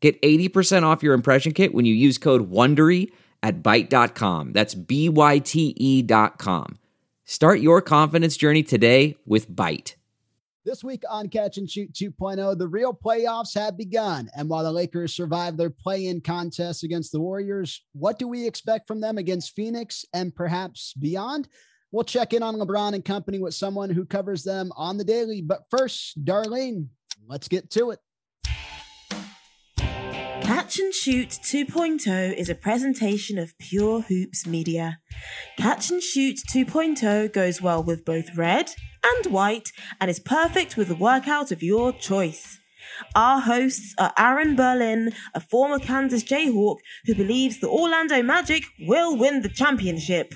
[0.00, 3.10] Get 80% off your impression kit when you use code WONDERY
[3.42, 4.52] at Byte.com.
[4.52, 6.78] That's B-Y-T-E dot com.
[7.24, 9.94] Start your confidence journey today with Byte.
[10.64, 14.28] This week on Catch and Shoot 2.0, the real playoffs have begun.
[14.36, 18.46] And while the Lakers survived their play in contest against the Warriors, what do we
[18.46, 21.48] expect from them against Phoenix and perhaps beyond?
[21.90, 25.40] We'll check in on LeBron and company with someone who covers them on the daily.
[25.40, 26.88] But first, Darlene,
[27.26, 28.00] let's get to it.
[30.48, 34.98] Catch and Shoot 2.0 is a presentation of Pure Hoops Media.
[35.58, 38.70] Catch and Shoot 2.0 goes well with both red
[39.04, 39.68] and white
[40.00, 42.58] and is perfect with a workout of your choice.
[43.14, 49.18] Our hosts are Aaron Berlin, a former Kansas Jayhawk who believes the Orlando Magic will
[49.18, 50.32] win the championship.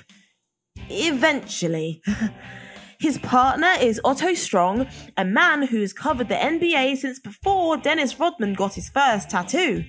[0.91, 2.03] Eventually.
[2.99, 8.17] His partner is Otto Strong, a man who has covered the NBA since before Dennis
[8.19, 9.83] Rodman got his first tattoo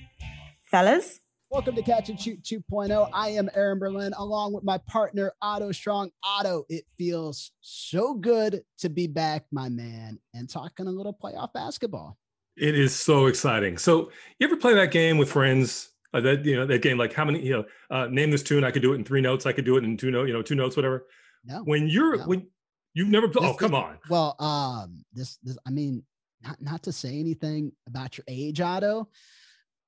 [0.75, 1.21] fellas.
[1.51, 3.09] Welcome to Catch and Shoot 2.0.
[3.13, 6.11] I am Aaron Berlin along with my partner, Otto Strong.
[6.25, 11.53] Otto, it feels so good to be back, my man, and talking a little playoff
[11.53, 12.19] basketball.
[12.57, 13.79] It is so exciting.
[13.79, 15.93] So, you ever play that game with friends?
[16.13, 17.41] Uh, that you know that game, like how many?
[17.47, 18.65] You know, uh, name this tune.
[18.65, 19.47] I could do it in three notes.
[19.47, 20.27] I could do it in two notes.
[20.27, 21.07] You know, two notes, whatever.
[21.45, 21.59] No.
[21.59, 22.25] When you're no.
[22.25, 22.49] when
[22.95, 23.29] you've never.
[23.29, 23.99] This, oh, come this, on.
[24.11, 26.03] Well, um, this this I mean,
[26.43, 29.09] not not to say anything about your age, Otto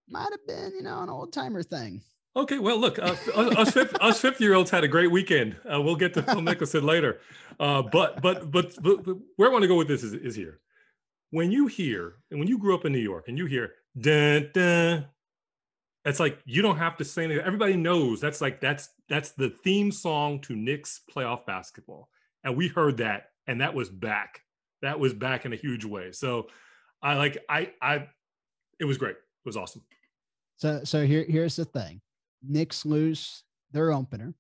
[0.09, 2.03] might have been, you know, an old timer thing.
[2.37, 5.57] Okay, well, look, uh, us, fifth, us fifty-year-olds had a great weekend.
[5.73, 7.21] Uh, we'll get to Phil Mickelson later,
[7.59, 10.37] uh, but, but, but but but where I want to go with this is, is
[10.37, 10.61] here.
[11.31, 14.51] When you hear and when you grew up in New York and you hear dun
[14.53, 15.07] dun,
[16.05, 17.43] it's like you don't have to say anything.
[17.45, 22.11] Everybody knows that's like that's that's the theme song to Knicks playoff basketball,
[22.45, 24.43] and we heard that, and that was back.
[24.83, 26.13] That was back in a huge way.
[26.13, 26.49] So,
[27.03, 28.09] I like I I,
[28.79, 29.17] it was great.
[29.17, 29.83] It was awesome.
[30.57, 32.01] So so here here's the thing.
[32.43, 34.35] Knicks lose their opener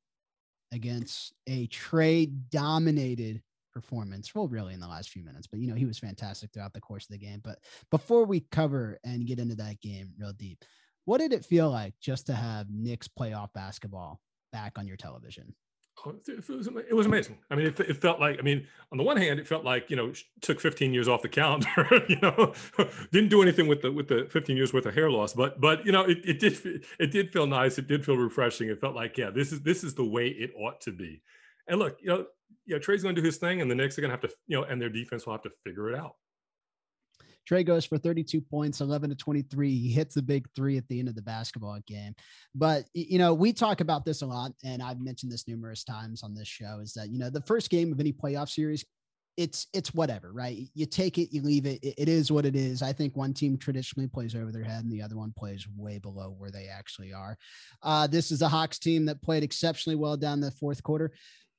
[0.72, 4.34] against a Trae dominated performance.
[4.34, 6.80] Well, really in the last few minutes, but you know, he was fantastic throughout the
[6.80, 7.40] course of the game.
[7.44, 7.58] But
[7.90, 10.64] before we cover and get into that game real deep,
[11.04, 14.20] what did it feel like just to have Knicks playoff basketball
[14.52, 15.54] back on your television?
[16.04, 17.38] Oh, it was, amazing.
[17.50, 19.90] I mean, it, it, felt like, I mean, on the one hand, it felt like,
[19.90, 22.52] you know, took 15 years off the calendar, you know,
[23.12, 25.84] didn't do anything with the, with the 15 years worth of hair loss, but, but,
[25.86, 27.78] you know, it, it did, it did feel nice.
[27.78, 28.68] It did feel refreshing.
[28.68, 31.22] It felt like, yeah, this is, this is the way it ought to be.
[31.66, 32.26] And look, you know,
[32.66, 34.36] yeah, Trae's going to do his thing and the Knicks are going to have to,
[34.46, 36.16] you know, and their defense will have to figure it out.
[37.48, 39.78] Trae goes for 32 points, 11 to 23.
[39.78, 42.14] He hits the big three at the end of the basketball game.
[42.54, 46.22] But, you know, we talk about this a lot, and I've mentioned this numerous times
[46.22, 48.84] on this show is that, you know, the first game of any playoff series,
[49.36, 50.66] it's it's whatever, right?
[50.74, 51.78] You take it, you leave it.
[51.82, 52.80] It is what it is.
[52.80, 55.98] I think one team traditionally plays over their head, and the other one plays way
[55.98, 57.36] below where they actually are.
[57.82, 61.12] Uh, this is a Hawks team that played exceptionally well down the fourth quarter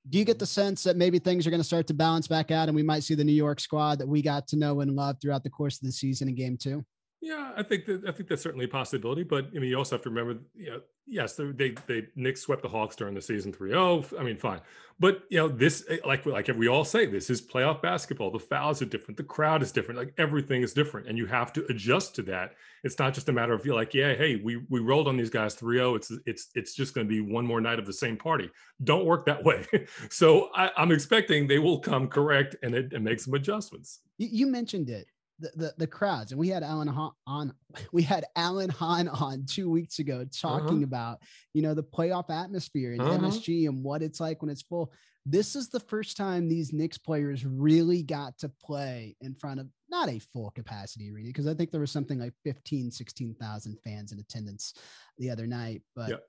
[0.09, 2.51] do you get the sense that maybe things are going to start to balance back
[2.51, 4.95] out and we might see the New York squad that we got to know and
[4.95, 6.85] love throughout the course of the season in game two?
[7.20, 9.24] Yeah, I think that I think that's certainly a possibility.
[9.24, 12.42] But I mean, you also have to remember, you know, yes, they they, they Knicks
[12.42, 14.20] swept the Hawks during the season 3-0.
[14.20, 14.62] I mean, fine.
[15.00, 18.30] But you know, this eh, like like we all say, this is playoff basketball.
[18.30, 21.52] The fouls are different, the crowd is different, like everything is different, and you have
[21.54, 22.54] to adjust to that.
[22.84, 25.32] It's not just a matter of you like, yeah, hey, we we rolled on these
[25.32, 25.96] guys 3-0.
[25.96, 28.52] It's it's it's just going to be one more night of the same party.
[28.84, 29.66] Don't work that way.
[30.12, 34.02] so I, am expecting they will come correct and, it, and make some adjustments.
[34.20, 35.08] You mentioned it
[35.40, 37.53] the, the, the crowds and we had alan hahn on
[37.92, 40.84] we had alan hahn on two weeks ago talking uh-huh.
[40.84, 41.22] about
[41.54, 43.19] you know the playoff atmosphere in uh-huh.
[43.19, 44.92] msg and what it's like when it's full
[45.30, 49.68] this is the first time these Knicks players really got to play in front of
[49.89, 54.13] not a full capacity arena because I think there was something like 15, 16,000 fans
[54.13, 54.74] in attendance
[55.18, 55.81] the other night.
[55.98, 56.24] But yep.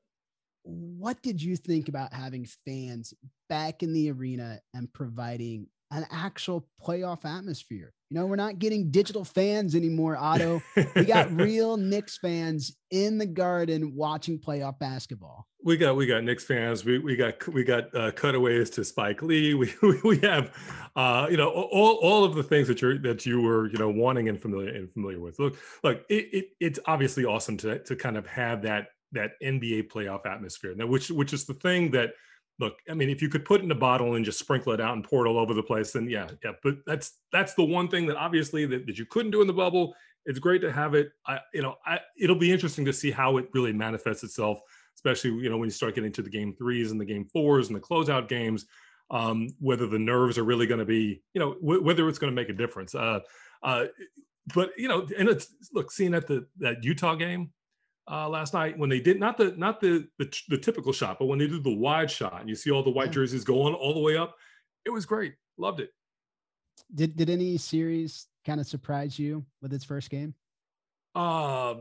[0.65, 3.15] what did you think about having fans
[3.49, 7.93] back in the arena and providing an actual playoff atmosphere.
[8.11, 10.63] You know, we're not getting digital fans anymore, Otto.
[10.97, 15.47] we got real Knicks fans in the garden watching playoff basketball.
[15.63, 16.85] We got we got Knicks fans.
[16.85, 19.55] We we got we got uh, cutaways to Spike Lee.
[19.55, 19.75] We
[20.05, 20.55] we have
[20.97, 23.91] uh, you know all, all of the things that you're that you were you know
[23.91, 25.39] wanting and familiar and familiar with.
[25.39, 29.91] Look look it, it it's obviously awesome to to kind of have that that NBA
[29.91, 30.75] playoff atmosphere.
[30.75, 32.11] Now, which which is the thing that
[32.59, 34.81] look, I mean, if you could put it in a bottle and just sprinkle it
[34.81, 36.53] out and pour it all over the place, then yeah, yeah.
[36.63, 39.53] But that's that's the one thing that obviously that, that you couldn't do in the
[39.53, 39.95] bubble.
[40.27, 41.11] It's great to have it.
[41.27, 44.61] I, you know, I, it'll be interesting to see how it really manifests itself,
[44.97, 47.69] especially you know when you start getting to the game threes and the game fours
[47.69, 48.67] and the closeout games.
[49.11, 52.31] Um, whether the nerves are really going to be, you know, w- whether it's going
[52.31, 52.95] to make a difference.
[52.95, 53.21] Uh,
[53.63, 53.87] uh,
[54.55, 57.51] but you know, and it's look, seeing at the that Utah game,
[58.11, 61.27] uh, last night when they did not the not the, the, the typical shot, but
[61.27, 63.95] when they did the wide shot and you see all the white jerseys going all
[63.95, 64.37] the way up,
[64.85, 65.35] it was great.
[65.59, 65.91] Loved it.
[66.95, 70.35] Did did any series kind of surprise you with its first game?
[71.15, 71.75] Uh,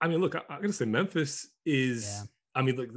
[0.00, 2.04] I mean, look, I, am gonna say Memphis is.
[2.04, 2.26] Yeah.
[2.54, 2.88] I mean, look,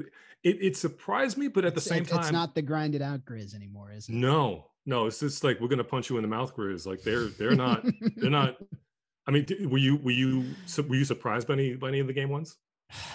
[0.44, 3.02] it, it surprised me, but at it's, the same it's, time, it's not the grinded
[3.02, 4.16] out Grizz anymore, is it?
[4.16, 6.86] No, no, it's just like we're gonna punch you in the mouth, Grizz.
[6.86, 7.86] Like they're they're not
[8.18, 8.58] they're not
[9.28, 10.46] I mean, were you were you
[10.88, 12.58] were you surprised by any by any of the game ones?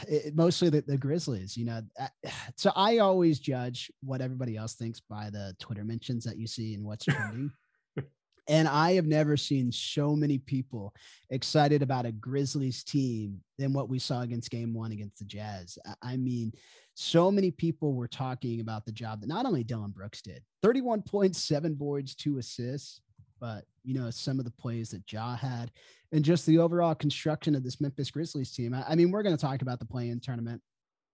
[0.09, 1.83] It, mostly the, the Grizzlies, you know.
[2.57, 6.75] So I always judge what everybody else thinks by the Twitter mentions that you see
[6.75, 7.53] and what's trending.
[8.49, 10.93] and I have never seen so many people
[11.31, 15.79] excited about a Grizzlies team than what we saw against Game One against the Jazz.
[16.03, 16.53] I mean,
[16.95, 21.03] so many people were talking about the job that not only Dillon Brooks did, thirty-one
[21.03, 23.03] points, seven boards, two assists
[23.41, 25.71] but you know some of the plays that Ja had,
[26.13, 28.75] and just the overall construction of this Memphis Grizzlies team.
[28.75, 30.61] I, I mean, we're going to talk about the play-in tournament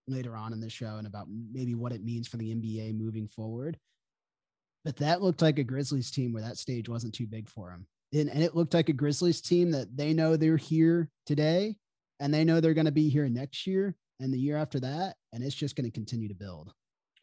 [0.06, 3.29] later on in the show and about maybe what it means for the NBA moving
[3.29, 3.79] forward.
[4.85, 7.87] But that looked like a Grizzlies team where that stage wasn't too big for them.
[8.12, 11.76] And, and it looked like a Grizzlies team that they know they're here today
[12.21, 15.17] and they know they're going to be here next year and the year after that.
[15.32, 16.73] And it's just going to continue to build.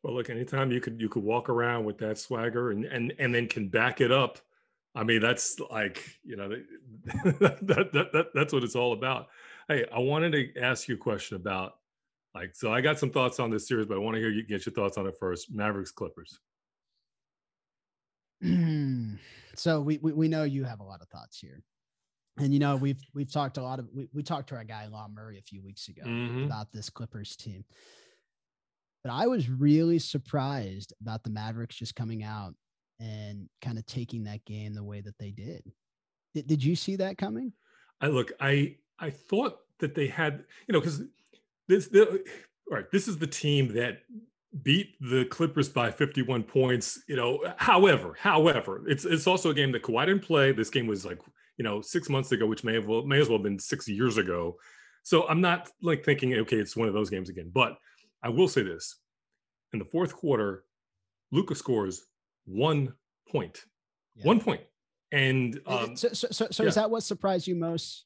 [0.03, 3.33] Well, look, anytime you could you could walk around with that swagger and and and
[3.33, 4.39] then can back it up
[4.93, 6.49] I mean, that's like, you know,
[7.39, 7.59] that,
[7.93, 9.27] that, that, that's what it's all about.
[9.67, 11.73] Hey, I wanted to ask you a question about
[12.35, 14.43] like, so I got some thoughts on this series, but I want to hear you
[14.43, 15.53] get your thoughts on it first.
[15.53, 16.39] Mavericks Clippers.
[19.55, 21.61] so we, we, we know you have a lot of thoughts here.
[22.37, 24.87] And you know, we've we've talked a lot of we, we talked to our guy
[24.87, 26.45] Law Murray a few weeks ago mm-hmm.
[26.45, 27.65] about this Clippers team.
[29.03, 32.55] But I was really surprised about the Mavericks just coming out
[33.01, 35.63] and kind of taking that game the way that they did.
[36.35, 37.51] Did, did you see that coming?
[37.99, 41.01] I look, I I thought that they had, you know, because
[41.67, 42.23] this the
[42.69, 43.99] all right, this is the team that
[44.63, 47.01] beat the Clippers by 51 points.
[47.07, 50.51] You know, however, however, it's it's also a game that Kawhi didn't play.
[50.51, 51.19] This game was like,
[51.57, 53.87] you know, six months ago, which may have well, may as well have been six
[53.87, 54.57] years ago.
[55.03, 57.49] So I'm not like thinking, okay, it's one of those games again.
[57.51, 57.77] But
[58.23, 58.97] I will say this:
[59.73, 60.63] in the fourth quarter,
[61.31, 62.05] Luka scores
[62.45, 62.93] one
[63.29, 63.65] point,
[64.15, 64.25] yeah.
[64.25, 64.61] one point.
[65.11, 66.69] And um, so, so, so, so yeah.
[66.69, 68.05] is that what surprised you most?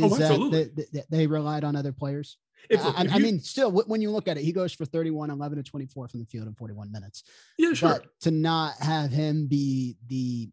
[0.00, 2.38] Oh, is oh, that, that they relied on other players?
[2.68, 4.84] If, I, if you, I, mean, still, when you look at it, he goes for
[4.84, 7.24] 31, 11 to 24 from the field in 41 minutes.
[7.58, 7.88] Yeah, sure.
[7.88, 10.50] But to not have him be the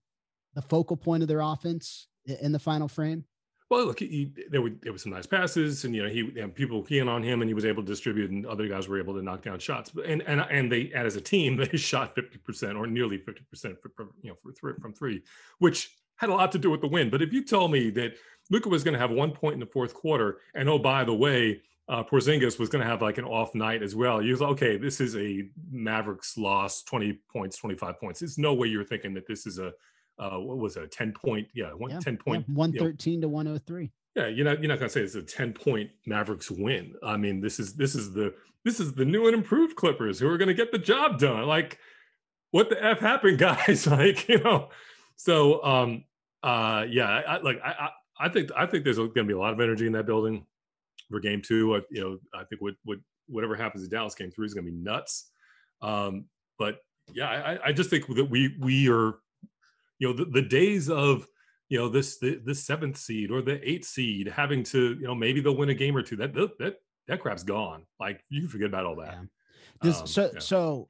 [0.53, 3.25] the focal point of their offense in the final frame,
[3.69, 6.55] well, look, he, there were there were some nice passes, and you know he and
[6.55, 9.13] people keying on him, and he was able to distribute, and other guys were able
[9.15, 9.91] to knock down shots.
[10.05, 13.77] And and and they as a team they shot fifty percent or nearly fifty percent
[13.81, 13.91] for
[14.21, 15.21] you know three, from three,
[15.59, 17.09] which had a lot to do with the win.
[17.09, 18.13] But if you tell me that
[18.49, 21.13] Luka was going to have one point in the fourth quarter, and oh by the
[21.13, 24.21] way, uh, Porzingis was going to have like an off night as well.
[24.21, 24.77] You was like, okay.
[24.77, 28.21] This is a Mavericks loss, twenty points, twenty five points.
[28.21, 29.73] There's no way you're thinking that this is a
[30.19, 33.19] uh, what was it, a 10 point, yeah, one, yeah, 10 point, yeah, 113 you
[33.19, 33.91] know, to 103.
[34.15, 36.95] Yeah, you're not you're not gonna say it's a 10 point Mavericks win.
[37.03, 38.33] I mean, this is this is the
[38.65, 41.45] this is the new and improved Clippers who are gonna get the job done.
[41.45, 41.77] Like,
[42.49, 43.85] what the F happened, guys?
[43.85, 44.69] like, you know.
[45.17, 46.03] So um
[46.41, 49.37] uh yeah, I, like I, I I think I think there's going to be a
[49.37, 50.45] lot of energy in that building
[51.09, 51.75] for game two.
[51.75, 54.65] Uh, you know, I think what what whatever happens in Dallas game three is going
[54.65, 55.29] to be nuts.
[55.81, 56.25] Um,
[56.57, 56.79] but
[57.13, 59.15] yeah, I, I just think that we we are
[59.99, 61.27] you know the, the days of
[61.69, 65.15] you know this the, the seventh seed or the eighth seed having to you know
[65.15, 66.75] maybe they'll win a game or two that that
[67.07, 69.17] that crap's gone like you can forget about all that
[69.83, 69.91] yeah.
[69.91, 70.39] um, so yeah.
[70.39, 70.89] so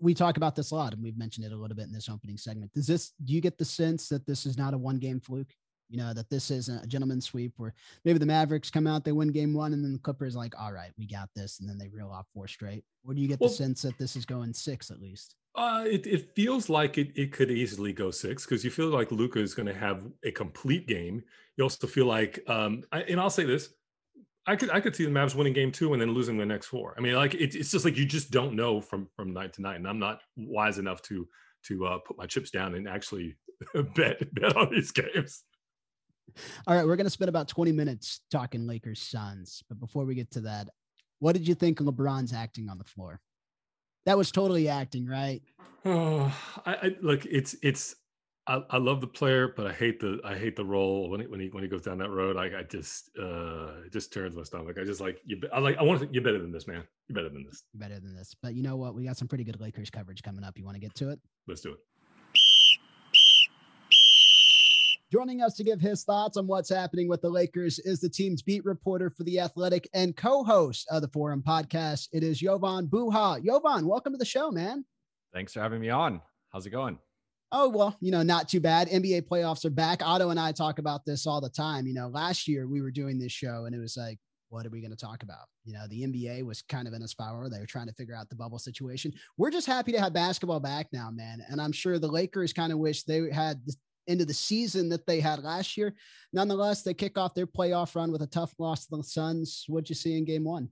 [0.00, 2.08] we talk about this a lot and we've mentioned it a little bit in this
[2.08, 4.98] opening segment does this do you get the sense that this is not a one
[4.98, 5.52] game fluke
[5.88, 7.74] you know that this isn't a gentleman's sweep where
[8.04, 10.72] maybe the mavericks come out they win game one and then the clippers like all
[10.72, 13.40] right we got this and then they reel off four straight or do you get
[13.40, 16.98] well, the sense that this is going six at least uh, it, it feels like
[16.98, 20.04] it, it could easily go six because you feel like Luka is going to have
[20.24, 21.22] a complete game.
[21.56, 23.72] You also feel like, um, I, and I'll say this,
[24.46, 26.66] I could I could see the Mavs winning game two and then losing the next
[26.66, 26.94] four.
[26.98, 29.62] I mean, like it, it's just like you just don't know from from night to
[29.62, 29.76] night.
[29.76, 31.26] And I'm not wise enough to
[31.66, 33.36] to uh, put my chips down and actually
[33.94, 35.44] bet bet on these games.
[36.66, 39.62] All right, we're going to spend about 20 minutes talking Lakers Suns.
[39.68, 40.68] But before we get to that,
[41.18, 43.20] what did you think of LeBron's acting on the floor?
[44.06, 45.42] That was totally acting, right?
[45.84, 46.34] Oh,
[46.66, 47.96] I, I look, it's it's
[48.46, 51.26] I, I, love the player, but I hate the I hate the role when he
[51.26, 52.36] when he when he goes down that road.
[52.36, 54.76] I, I just uh it just turns my stomach.
[54.78, 55.40] I just like you.
[55.52, 56.08] I like I want to.
[56.12, 56.84] You're better than this, man.
[57.08, 57.62] You're better than this.
[57.74, 58.34] Better than this.
[58.42, 58.94] But you know what?
[58.94, 60.58] We got some pretty good Lakers coverage coming up.
[60.58, 61.20] You want to get to it?
[61.46, 61.78] Let's do it.
[65.14, 68.42] Joining us to give his thoughts on what's happening with the Lakers is the team's
[68.42, 72.08] beat reporter for The Athletic and co host of the Forum podcast.
[72.12, 73.40] It is Jovan Buha.
[73.44, 74.84] Jovan, welcome to the show, man.
[75.32, 76.20] Thanks for having me on.
[76.52, 76.98] How's it going?
[77.52, 78.88] Oh, well, you know, not too bad.
[78.88, 80.04] NBA playoffs are back.
[80.04, 81.86] Otto and I talk about this all the time.
[81.86, 84.18] You know, last year we were doing this show and it was like,
[84.48, 85.46] what are we going to talk about?
[85.64, 87.48] You know, the NBA was kind of in a spiral.
[87.48, 89.12] They were trying to figure out the bubble situation.
[89.38, 91.40] We're just happy to have basketball back now, man.
[91.48, 93.62] And I'm sure the Lakers kind of wish they had
[94.06, 95.94] into the season that they had last year.
[96.32, 99.64] Nonetheless, they kick off their playoff run with a tough loss to the Suns.
[99.68, 100.70] What'd you see in game one?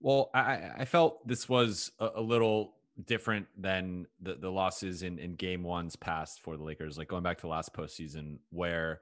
[0.00, 2.74] Well, I, I felt this was a, a, little
[3.04, 7.24] different than the, the losses in, in game ones past for the Lakers, like going
[7.24, 9.00] back to last postseason, where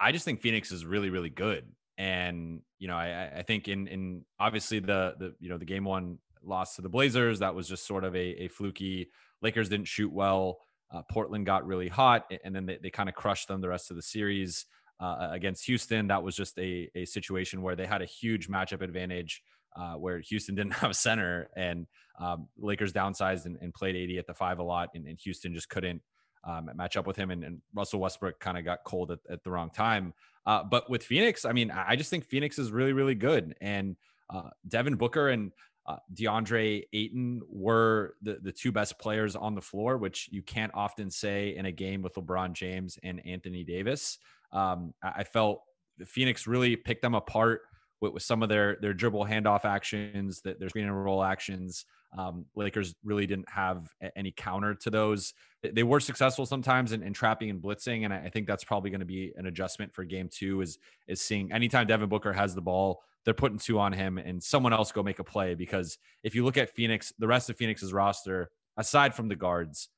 [0.00, 1.66] I just think Phoenix is really, really good.
[1.98, 5.84] And, you know, I, I think in, in obviously the, the, you know, the game
[5.84, 9.10] one loss to the Blazers, that was just sort of a, a fluky
[9.42, 10.58] Lakers didn't shoot well.
[10.92, 13.90] Uh, Portland got really hot, and then they, they kind of crushed them the rest
[13.90, 14.66] of the series
[15.00, 16.08] uh, against Houston.
[16.08, 19.42] That was just a, a situation where they had a huge matchup advantage
[19.76, 21.86] uh, where Houston didn't have a center, and
[22.20, 25.54] um, Lakers downsized and, and, played AD at the five a lot, and, and Houston
[25.54, 26.02] just couldn't
[26.44, 27.30] um, match up with him.
[27.30, 30.12] And, and Russell Westbrook kind of got cold at, at, the wrong time.
[30.44, 33.54] Uh, but with Phoenix, I mean, I just think Phoenix is really, really good.
[33.60, 33.96] And
[34.28, 35.52] uh, Devin Booker and
[35.86, 40.70] uh, DeAndre Ayton were the, the two best players on the floor, which you can't
[40.74, 44.18] often say in a game with LeBron James and Anthony Davis.
[44.52, 45.62] Um, I, I, felt
[46.06, 47.62] Phoenix really picked them apart
[48.00, 51.84] with, with, some of their their dribble handoff actions, that their screen and roll actions.
[52.16, 55.32] Um, Lakers really didn't have any counter to those.
[55.62, 58.90] They were successful sometimes in, in trapping and blitzing, and I, I think that's probably
[58.90, 60.60] going to be an adjustment for Game Two.
[60.60, 64.42] Is is seeing anytime Devin Booker has the ball they're putting two on him and
[64.42, 67.56] someone else go make a play because if you look at Phoenix, the rest of
[67.56, 69.88] Phoenix's roster, aside from the guards,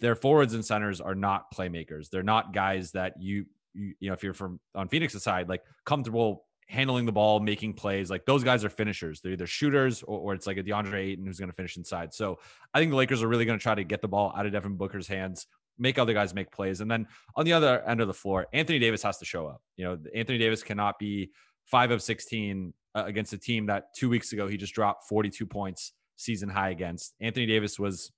[0.00, 2.10] their forwards and centers are not playmakers.
[2.10, 5.62] They're not guys that you you, you know if you're from on Phoenix's side, like
[5.84, 8.10] comfortable handling the ball, making plays.
[8.10, 9.20] Like those guys are finishers.
[9.20, 12.14] They're either shooters or, or it's like a DeAndre Ayton who's going to finish inside.
[12.14, 12.38] So
[12.72, 14.52] I think the Lakers are really going to try to get the ball out of
[14.52, 15.46] Devin Booker's hands,
[15.78, 16.80] make other guys make plays.
[16.80, 19.62] And then on the other end of the floor, Anthony Davis has to show up.
[19.76, 21.30] You know, Anthony Davis cannot be
[21.64, 25.46] five of 16 uh, against a team that two weeks ago he just dropped 42
[25.46, 27.14] points season high against.
[27.20, 28.12] Anthony Davis was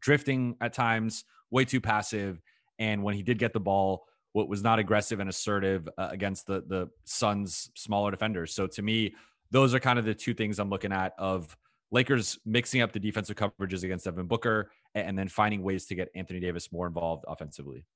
[0.00, 2.40] drifting at times, way too passive.
[2.78, 6.46] And when he did get the ball, what was not aggressive and assertive uh, against
[6.46, 8.54] the the Suns' smaller defenders.
[8.54, 9.14] So to me,
[9.50, 11.56] those are kind of the two things I'm looking at of
[11.90, 16.08] Lakers mixing up the defensive coverages against Devin Booker and then finding ways to get
[16.14, 17.86] Anthony Davis more involved offensively.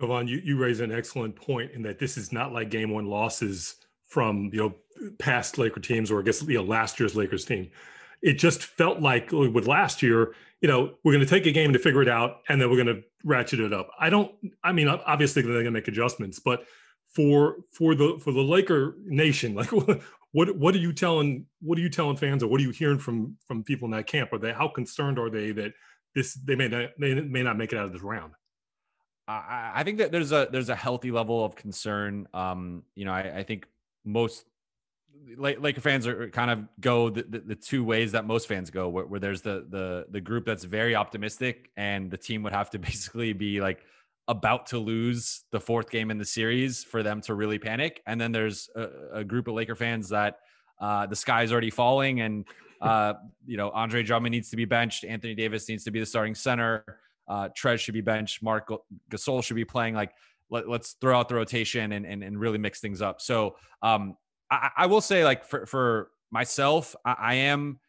[0.00, 3.06] Jovan, you, you raise an excellent point in that this is not like game one
[3.06, 3.76] losses
[4.14, 4.74] from you know
[5.18, 7.70] past Laker teams or I guess you know last year's Lakers team.
[8.22, 11.74] It just felt like with last year, you know, we're going to take a game
[11.74, 13.90] to figure it out, and then we're going to ratchet it up.
[13.98, 14.32] I don't.
[14.62, 16.64] I mean, obviously they're going to make adjustments, but
[17.10, 19.70] for for the for the Laker nation, like
[20.32, 22.98] what what are you telling what are you telling fans, or what are you hearing
[22.98, 24.32] from from people in that camp?
[24.32, 25.72] Are they how concerned are they that
[26.14, 28.32] this they may not they may not make it out of this round?
[29.26, 32.28] I, think that there's a there's a healthy level of concern.
[32.34, 33.66] Um, you know, I, I think
[34.04, 34.44] most
[35.36, 38.88] Laker fans are kind of go the, the, the, two ways that most fans go,
[38.88, 42.70] where, where there's the the the group that's very optimistic, and the team would have
[42.70, 43.84] to basically be like
[44.28, 48.02] about to lose the fourth game in the series for them to really panic.
[48.06, 50.38] And then there's a, a group of Laker fans that
[50.80, 52.44] uh, the is already falling, and
[52.80, 53.14] uh,
[53.46, 56.34] you know Andre Drummond needs to be benched, Anthony Davis needs to be the starting
[56.34, 56.84] center,
[57.28, 58.70] uh, Trez should be benched, Marc
[59.10, 59.94] Gasol should be playing.
[59.94, 60.12] Like
[60.50, 63.20] let, us throw out the rotation and, and, and really mix things up.
[63.20, 64.16] So um,
[64.50, 67.80] I, I, will say like for, for myself, I, I am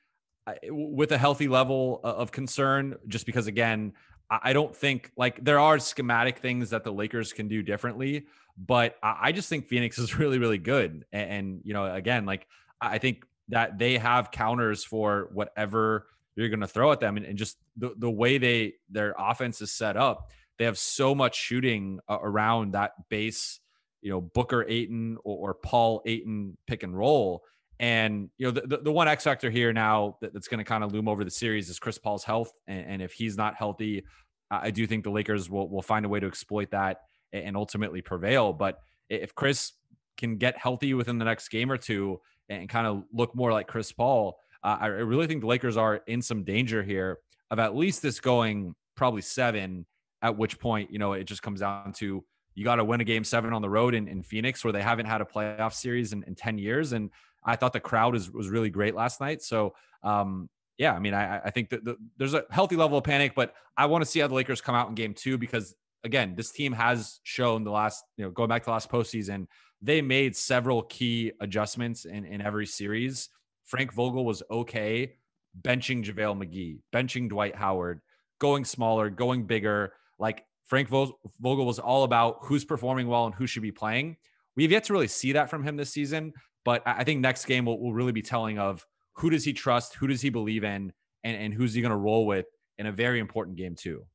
[0.69, 3.93] with a healthy level of concern just because again,
[4.29, 8.25] I don't think like there are schematic things that the Lakers can do differently,
[8.57, 11.05] but I just think Phoenix is really, really good.
[11.11, 12.47] And, and you know, again, like
[12.81, 17.25] I think that they have counters for whatever you're going to throw at them, and,
[17.25, 21.35] and just the the way they their offense is set up they have so much
[21.35, 23.59] shooting uh, around that base,
[24.01, 27.43] you know, Booker Ayton or, or, Paul Ayton pick and roll.
[27.79, 30.63] And you know, the, the, the one X factor here now that, that's going to
[30.63, 33.55] kind of loom over the series is Chris Paul's health, and, and if he's not
[33.55, 34.03] healthy,
[34.49, 37.01] I do think the Lakers will will find a way to exploit that
[37.33, 38.53] and ultimately prevail.
[38.53, 39.73] But if Chris
[40.17, 43.67] can get healthy within the next game or two and kind of look more like
[43.67, 47.19] Chris Paul, uh, I really think the Lakers are in some danger here
[47.51, 49.85] of at least this going probably seven.
[50.21, 52.23] At which point, you know, it just comes down to
[52.55, 54.81] you got to win a game seven on the road in, in Phoenix, where they
[54.81, 56.93] haven't had a playoff series in, in 10 years.
[56.93, 57.09] And
[57.43, 59.41] I thought the crowd was, was really great last night.
[59.41, 63.03] So, um, yeah, I mean, I, I think that the, there's a healthy level of
[63.03, 65.75] panic, but I want to see how the Lakers come out in game two because,
[66.03, 69.47] again, this team has shown the last, you know, going back to last postseason,
[69.81, 73.29] they made several key adjustments in, in every series.
[73.65, 75.15] Frank Vogel was okay
[75.61, 78.01] benching JaVale McGee, benching Dwight Howard,
[78.39, 79.93] going smaller, going bigger.
[80.19, 84.17] Like Frank Vogel was all about who's performing well and who should be playing.
[84.55, 87.65] We've yet to really see that from him this season, but I think next game
[87.65, 90.91] will, will really be telling of who does he trust, who does he believe in,
[91.23, 92.45] and, and who's he going to roll with
[92.77, 94.05] in a very important game too.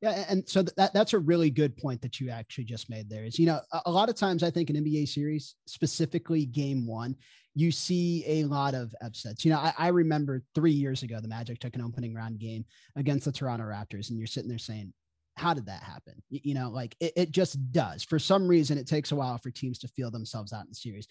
[0.00, 3.24] Yeah, and so that that's a really good point that you actually just made there.
[3.24, 6.86] Is you know a, a lot of times I think in NBA series, specifically Game
[6.86, 7.16] One,
[7.54, 9.46] you see a lot of upsets.
[9.46, 12.66] You know, I, I, remember three years ago the Magic took an opening round game
[12.96, 14.92] against the Toronto Raptors, and you're sitting there saying,
[15.36, 18.02] "How did that happen?" You, know, like it, it just does.
[18.02, 20.74] For some reason, it takes a while for teams to feel themselves out in the
[20.74, 21.08] series.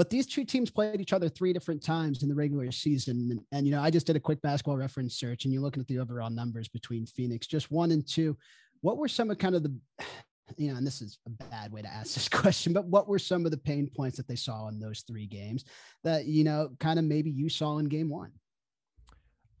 [0.00, 3.28] But these two teams played each other three different times in the regular season.
[3.30, 5.82] And, and, you know, I just did a quick basketball reference search and you're looking
[5.82, 8.34] at the overall numbers between Phoenix, just one and two.
[8.80, 9.76] What were some of kind of the,
[10.56, 13.18] you know, and this is a bad way to ask this question, but what were
[13.18, 15.64] some of the pain points that they saw in those three games
[16.02, 18.32] that, you know, kind of maybe you saw in game one?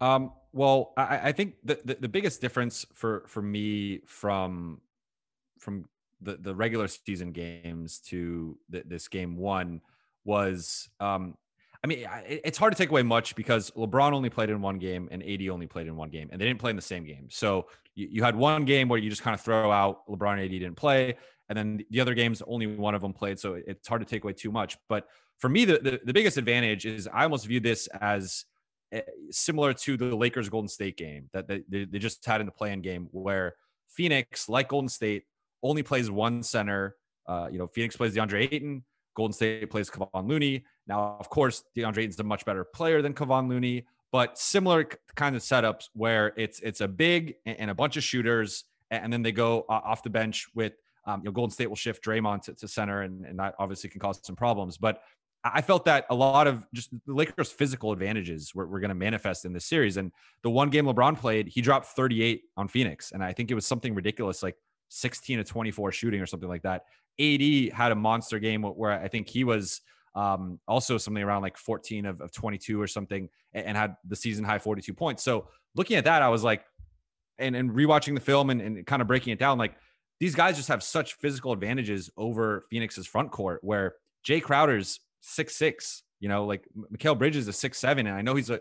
[0.00, 4.80] Um, well, I, I think the, the, the biggest difference for for me from
[5.58, 5.86] from
[6.20, 9.80] the the regular season games to this game one
[10.24, 11.36] was um
[11.82, 15.08] I mean, it's hard to take away much because LeBron only played in one game
[15.10, 17.28] and AD only played in one game, and they didn't play in the same game.
[17.30, 20.42] So you, you had one game where you just kind of throw out LeBron and
[20.42, 21.16] AD didn't play,
[21.48, 23.38] and then the other games only one of them played.
[23.38, 24.76] So it's hard to take away too much.
[24.90, 25.06] But
[25.38, 28.44] for me, the the, the biggest advantage is I almost view this as
[29.30, 32.80] similar to the Lakers Golden State game that they, they just had in the play-in
[32.80, 33.54] game, where
[33.88, 35.24] Phoenix, like Golden State,
[35.62, 36.96] only plays one center.
[37.26, 38.84] Uh, you know, Phoenix plays DeAndre Ayton.
[39.14, 40.64] Golden State plays Kevon Looney.
[40.86, 45.36] Now, of course, DeAndre Ayton's a much better player than Kevon Looney, but similar kind
[45.36, 49.32] of setups where it's it's a big and a bunch of shooters, and then they
[49.32, 50.72] go off the bench with
[51.06, 53.90] um, you know Golden State will shift Draymond to, to center, and, and that obviously
[53.90, 54.78] can cause some problems.
[54.78, 55.02] But
[55.42, 58.94] I felt that a lot of just the Lakers' physical advantages were, were going to
[58.94, 59.96] manifest in this series.
[59.96, 63.54] And the one game LeBron played, he dropped 38 on Phoenix, and I think it
[63.54, 64.56] was something ridiculous, like
[64.88, 66.84] 16 to 24 shooting or something like that.
[67.18, 69.80] AD had a monster game where I think he was
[70.14, 74.44] um, also something around like 14 of, of 22 or something and, had the season
[74.44, 75.22] high 42 points.
[75.22, 76.64] So looking at that, I was like,
[77.38, 79.74] and, and rewatching the film and, and kind of breaking it down, like
[80.18, 83.94] these guys just have such physical advantages over Phoenix's front court where
[84.26, 88.34] Jae Crowder's six six, you know, like Mikal Bridges is six seven, and I know
[88.34, 88.60] he's a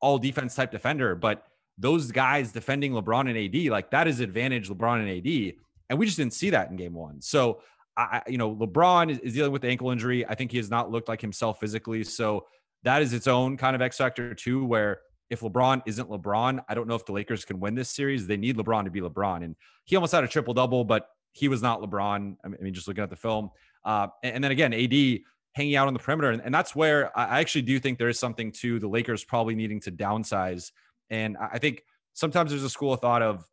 [0.00, 1.46] all defense type defender, but
[1.78, 5.54] those guys defending LeBron and AD, like that is advantage LeBron and AD.
[5.90, 7.20] And we just didn't see that in game one.
[7.20, 7.62] So
[7.96, 10.26] I, you know, LeBron is, is dealing with the ankle injury.
[10.26, 12.04] I think he has not looked like himself physically.
[12.04, 12.46] So
[12.82, 16.74] that is its own kind of X factor too, where if LeBron isn't LeBron, I
[16.74, 18.26] don't know if the Lakers can win this series.
[18.26, 19.44] They need LeBron to be LeBron.
[19.44, 22.36] And he almost had a triple double, but he was not LeBron.
[22.44, 23.50] I mean, just looking at the film.
[23.84, 25.20] Uh, and, then again, AD
[25.54, 26.30] hanging out on the perimeter.
[26.30, 29.54] And, and, that's where I actually do think there is something to the Lakers probably
[29.54, 30.72] needing to downsize.
[31.10, 33.44] And I think sometimes there's a school of thought of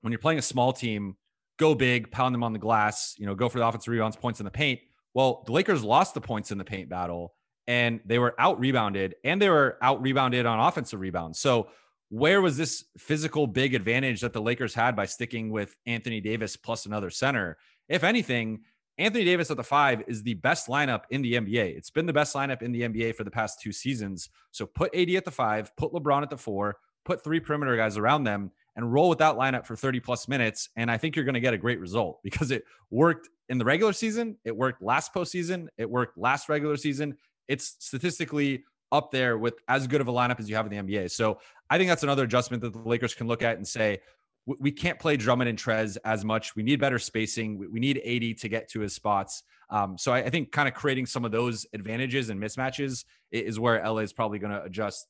[0.00, 1.16] when you're playing a small team,
[1.58, 4.40] go big, pound them on the glass, you know, go for the offensive rebounds, points
[4.40, 4.80] in the paint.
[5.14, 7.34] Well, the Lakers lost the points in the paint battle
[7.66, 11.38] and they were out rebounded and they were out rebounded on offensive rebounds.
[11.38, 11.68] So,
[12.08, 16.56] where was this physical big advantage that the Lakers had by sticking with Anthony Davis
[16.56, 17.56] plus another center?
[17.88, 18.60] If anything,
[18.98, 21.76] Anthony Davis at the five is the best lineup in the NBA.
[21.76, 24.28] It's been the best lineup in the NBA for the past two seasons.
[24.50, 27.96] So put AD at the five, put LeBron at the four, put three perimeter guys
[27.96, 30.68] around them, and roll with that lineup for 30 plus minutes.
[30.76, 33.64] And I think you're going to get a great result because it worked in the
[33.64, 34.36] regular season.
[34.44, 35.68] It worked last postseason.
[35.78, 37.16] It worked last regular season.
[37.48, 40.92] It's statistically up there with as good of a lineup as you have in the
[40.92, 41.10] NBA.
[41.10, 41.38] So
[41.70, 44.00] I think that's another adjustment that the Lakers can look at and say,
[44.46, 46.56] we can't play Drummond and Trez as much.
[46.56, 47.58] We need better spacing.
[47.70, 49.44] We need AD to get to his spots.
[49.70, 53.58] Um, so I, I think kind of creating some of those advantages and mismatches is
[53.58, 55.06] where LA is probably going to adjust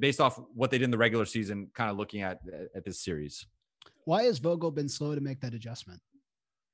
[0.00, 2.40] based off what they did in the regular season, kind of looking at
[2.74, 3.46] at this series.
[4.04, 6.00] Why has Vogel been slow to make that adjustment?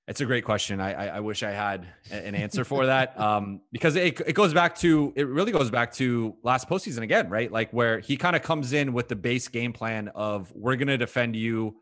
[0.09, 0.81] It's a great question.
[0.81, 4.53] I, I, I wish I had an answer for that um, because it, it goes
[4.53, 7.51] back to it really goes back to last postseason again, right?
[7.51, 10.89] Like where he kind of comes in with the base game plan of we're going
[10.89, 11.77] to defend you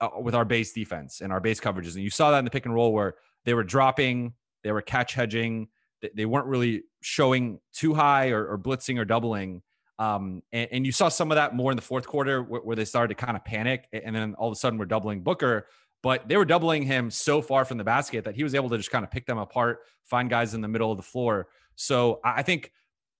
[0.00, 1.94] uh, with our base defense and our base coverages.
[1.94, 4.82] And you saw that in the pick and roll where they were dropping, they were
[4.82, 5.68] catch hedging,
[6.02, 9.62] they, they weren't really showing too high or, or blitzing or doubling.
[9.98, 12.74] Um, and, and, you saw some of that more in the fourth quarter where, where,
[12.74, 13.86] they started to kind of panic.
[13.92, 15.66] And then all of a sudden we're doubling Booker,
[16.02, 18.78] but they were doubling him so far from the basket that he was able to
[18.78, 21.48] just kind of pick them apart, find guys in the middle of the floor.
[21.76, 22.72] So I think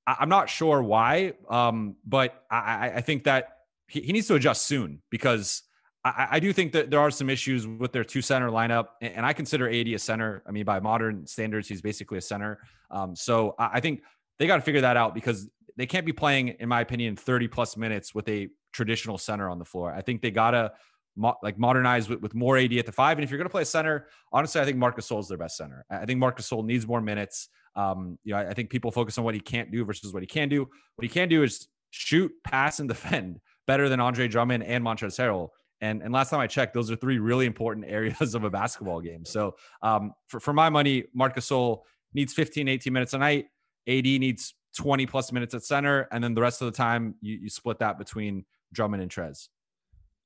[0.07, 4.65] I'm not sure why, um, but I, I, think that he, he, needs to adjust
[4.65, 5.63] soon because
[6.05, 9.27] I, I, do think that there are some issues with their two center lineup, and
[9.27, 10.43] I consider AD a center.
[10.47, 12.59] I mean, by modern standards, he's basically a center.
[12.91, 14.03] Um, so I think
[14.39, 17.49] they got to figure that out because they can't be playing, in my opinion, 30
[17.49, 19.93] plus minutes with a traditional center on the floor.
[19.93, 20.73] I think they gotta
[21.17, 23.19] mo- like modernize with, with more AD at the five.
[23.19, 25.57] And if you're gonna play a center, honestly, I think Marcus Gasol is their best
[25.57, 25.85] center.
[25.91, 27.49] I think Marcus Gasol needs more minutes.
[27.77, 30.23] Um, you know, I, I think people focus on what he can't do versus what
[30.23, 30.61] he can do.
[30.61, 35.19] What he can do is shoot, pass, and defend better than Andre Drummond and Montrezl
[35.19, 35.49] Harrell.
[35.81, 39.01] And, and last time I checked, those are three really important areas of a basketball
[39.01, 39.25] game.
[39.25, 41.83] So um, for, for my money, Marc Gasol
[42.15, 43.47] needs 15, 18 minutes a night.
[43.87, 47.39] AD needs 20 plus minutes at center, and then the rest of the time you,
[47.43, 49.49] you split that between Drummond and Trez.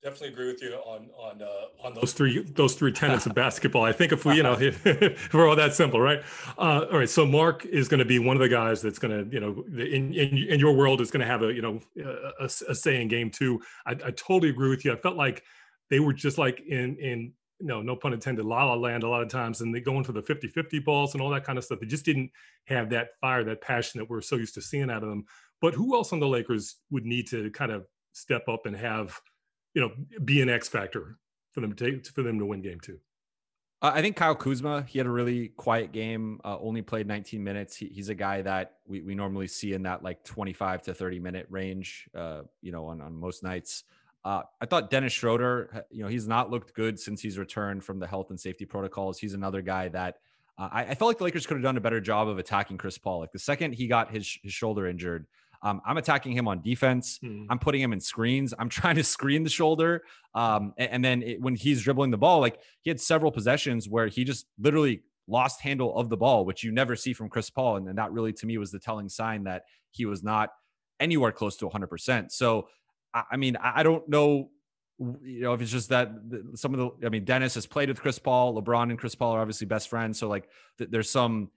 [0.04, 3.84] Definitely agree with you on on uh, on those three those three tenets of basketball.
[3.84, 6.22] I think if we you know if we're all that simple, right?
[6.58, 7.08] Uh, all right.
[7.08, 9.64] So Marc is going to be one of the guys that's going to you know
[9.72, 11.80] in, in in your world is going to have a you know
[12.38, 13.62] a, a, say in game two.
[13.86, 14.92] I, I totally agree with you.
[14.92, 15.42] I felt like
[15.88, 19.22] they were just like in in no, no pun intended, la la land a lot
[19.22, 21.64] of times, and they go into the 50 50 balls and all that kind of
[21.64, 21.80] stuff.
[21.80, 22.30] They just didn't
[22.66, 25.24] have that fire, that passion that we're so used to seeing out of them.
[25.62, 29.18] But who else on the Lakers would need to kind of step up and have,
[29.74, 29.92] you know,
[30.24, 31.18] be an X factor
[31.52, 32.98] for them to take, for them to win game two?
[33.82, 37.76] I think Kyle Kuzma, he had a really quiet game, uh, only played 19 minutes.
[37.76, 41.18] He, he's a guy that we, we normally see in that like 25 to 30
[41.18, 43.84] minute range, uh, you know, on, on most nights.
[44.24, 47.98] Uh, I thought Dennis Schroeder, you know, he's not looked good since he's returned from
[47.98, 49.18] the health and safety protocols.
[49.18, 50.16] He's another guy that
[50.56, 52.78] uh, I, I, felt like the Lakers could have done a better job of attacking
[52.78, 53.18] Chris Paul.
[53.18, 55.26] Like the second he got his, his shoulder injured,
[55.64, 57.18] um, I'm attacking him on defense.
[57.20, 57.46] Hmm.
[57.50, 58.54] I'm putting him in screens.
[58.58, 60.02] I'm trying to screen the shoulder.
[60.34, 63.88] Um, and, and, then it, when he's dribbling the ball, like he had several possessions
[63.88, 67.50] where he just literally lost handle of the ball, which you never see from Chris
[67.50, 67.76] Paul.
[67.76, 70.50] And, and that really, to me, was the telling sign that he was not
[71.00, 72.30] anywhere close to 100%.
[72.30, 72.68] So
[73.14, 74.50] I mean, I don't know,
[74.98, 76.10] you know, if it's just that
[76.54, 78.60] some of the, I mean, Dennis has played with Chris Paul.
[78.60, 80.18] LeBron and Chris Paul are obviously best friends.
[80.18, 80.48] So, like,
[80.78, 81.50] th- there's some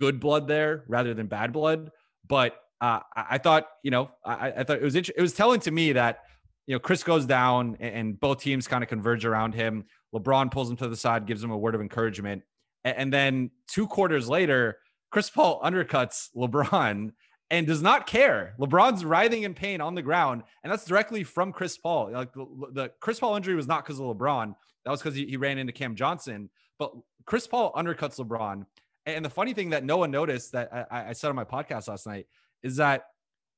[0.00, 1.90] good blood there rather than bad blood.
[2.26, 5.70] But uh, I thought, you know, I, I thought it was, it was telling to
[5.70, 6.20] me that,
[6.66, 9.84] you know, Chris goes down and, and both teams kind of converge around him.
[10.14, 12.42] LeBron pulls him to the side, gives him a word of encouragement.
[12.84, 14.78] And, and then two quarters later,
[15.10, 17.12] Chris Paul undercuts LeBron
[17.50, 18.54] and does not care.
[18.58, 22.10] LeBron's writhing in pain on the ground, and that's directly from Chris Paul.
[22.10, 24.54] Like the, the Chris Paul injury was not because of LeBron.
[24.84, 26.50] That was because he, he ran into Cam Johnson.
[26.78, 26.92] But
[27.26, 28.66] Chris Paul undercuts LeBron.
[29.06, 31.88] And the funny thing that no one noticed that I, I said on my podcast
[31.88, 32.26] last night
[32.64, 33.04] is that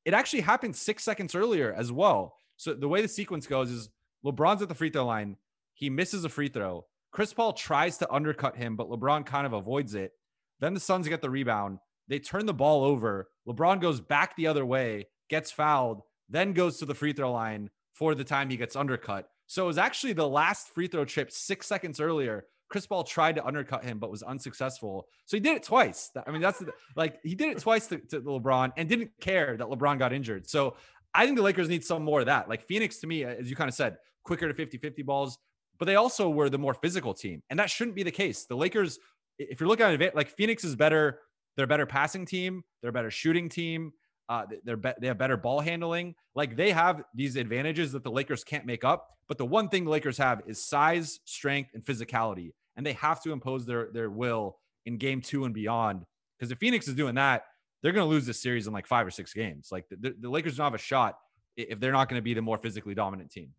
[0.04, 2.34] it actually happened six seconds earlier as well.
[2.56, 3.88] So the way the sequence goes is
[4.24, 5.36] LeBron's at the free throw line.
[5.72, 6.84] He misses a free throw.
[7.12, 10.12] Chris Paul tries to undercut him, but LeBron kind of avoids it.
[10.60, 11.78] Then the Suns get the rebound.
[12.08, 13.28] They turn the ball over.
[13.48, 17.70] LeBron goes back the other way, gets fouled, then goes to the free throw line
[17.94, 19.28] for the time he gets undercut.
[19.46, 22.46] So it was actually the last free throw trip six seconds earlier.
[22.68, 25.06] Chris Paul tried to undercut him, but was unsuccessful.
[25.24, 26.10] So he did it twice.
[26.26, 26.62] I mean, that's
[26.96, 30.48] like he did it twice to, to LeBron and didn't care that LeBron got injured.
[30.48, 30.76] So
[31.14, 32.48] I think the Lakers need some more of that.
[32.48, 35.38] Like Phoenix, to me, as you kind of said, quicker to 50 50 balls,
[35.78, 37.42] but they also were the more physical team.
[37.50, 38.46] And that shouldn't be the case.
[38.46, 38.98] The Lakers,
[39.38, 41.20] if you're looking at it, like Phoenix is better
[41.56, 42.62] they're a better passing team.
[42.80, 43.92] They're a better shooting team.
[44.28, 46.14] Uh, they're be- they have better ball handling.
[46.34, 49.08] Like they have these advantages that the Lakers can't make up.
[49.28, 53.22] But the one thing the Lakers have is size, strength, and physicality, and they have
[53.22, 56.04] to impose their their will in Game Two and beyond.
[56.38, 57.44] Because if Phoenix is doing that,
[57.82, 59.68] they're going to lose this series in like five or six games.
[59.70, 61.18] Like the, the Lakers don't have a shot
[61.56, 63.50] if they're not going to be the more physically dominant team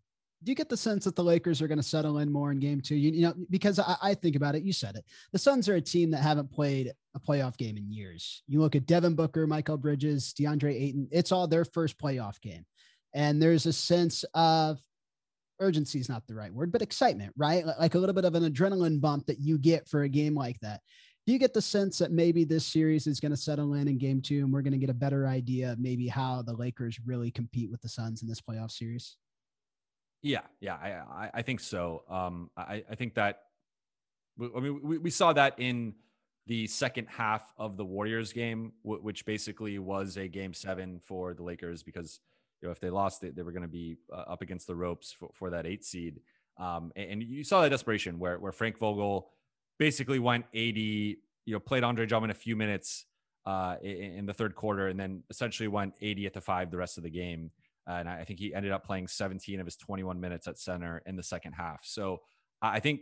[0.43, 2.59] do you get the sense that the Lakers are going to settle in more in
[2.59, 2.95] game two?
[2.95, 5.03] You, you know, because I, I, think about it, you said it.
[5.31, 8.43] The Suns are a team that haven't played a playoff game in years.
[8.47, 12.65] You look at Devin Booker, Mikal Bridges, DeAndre Ayton, it's all their first playoff game.
[13.13, 14.79] And there's a sense of
[15.59, 17.65] urgency is not the right word, but excitement, right?
[17.65, 20.59] Like a little bit of an adrenaline bump that you get for a game like
[20.59, 20.81] that.
[21.25, 23.97] Do you get the sense that maybe this series is going to settle in in
[23.97, 26.99] game two and we're going to get a better idea of maybe how the Lakers
[27.05, 29.17] really compete with the Suns in this playoff series?
[30.21, 32.03] Yeah, yeah, I I, think so.
[32.09, 33.43] Um, I I think that
[34.41, 35.93] I mean we, we saw that in
[36.47, 41.43] the second half of the Warriors game, which basically was a game seven for the
[41.43, 42.19] Lakers because
[42.61, 44.75] you know if they lost it, they were going to be uh, up against the
[44.75, 46.21] ropes for, for that eight seed.
[46.57, 49.29] Um, and, and, you saw that desperation where where Frank Vogel
[49.77, 53.05] basically went AD, you know, played Andre Drummond a few minutes
[53.45, 56.77] uh, in, in, the third quarter, and then essentially went AD at the five the
[56.77, 57.51] rest of the game.
[57.87, 61.15] And I think he ended up playing 17 of his 21 minutes at center in
[61.15, 61.81] the second half.
[61.83, 62.21] So
[62.61, 63.01] I think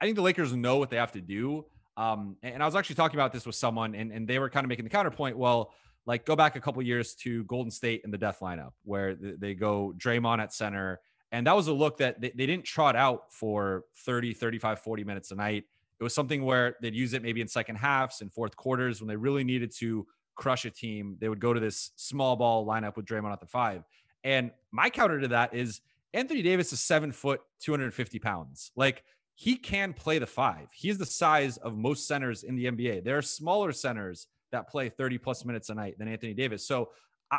[0.00, 1.66] I think the Lakers know what they have to do.
[1.96, 4.64] Um, and I was actually talking about this with someone, and, and they were kind
[4.64, 5.36] of making the counterpoint.
[5.36, 5.72] Well,
[6.06, 9.54] like go back a couple years to Golden State in the death lineup where they
[9.54, 11.00] go Draymond at center.
[11.30, 15.04] And that was a look that they, they didn't trot out for 30, 35, 40
[15.04, 15.64] minutes a night.
[16.00, 19.08] It was something where they'd use it maybe in second halves and fourth quarters when
[19.08, 21.16] they really needed to crush a team.
[21.20, 23.84] They would go to this small ball lineup with Draymond at the five.
[24.24, 25.80] And my counter to that is
[26.14, 28.70] Anthony Davis is seven foot, 250 pounds.
[28.76, 29.04] Like
[29.34, 30.68] he can play the five.
[30.72, 33.04] He's the size of most centers in the NBA.
[33.04, 36.66] There are smaller centers that play 30 plus minutes a night than Anthony Davis.
[36.66, 36.90] So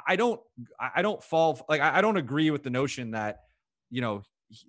[0.07, 0.41] I don't,
[0.79, 3.41] I don't fall like I don't agree with the notion that
[3.91, 4.23] you know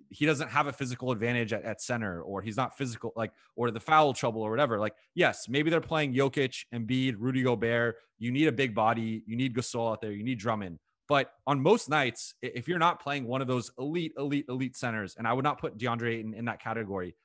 [0.09, 3.71] he doesn't have a physical advantage at, at, center or he's not physical like or
[3.71, 8.31] the foul trouble or whatever like yes maybe they're playing Jokic Embiid Rudy Gobert you
[8.31, 11.89] need a big body you need Gasol out there you need Drummond but on most
[11.89, 15.43] nights if you're not playing one of those elite elite elite centers and I would
[15.43, 17.15] not put DeAndre in, in that category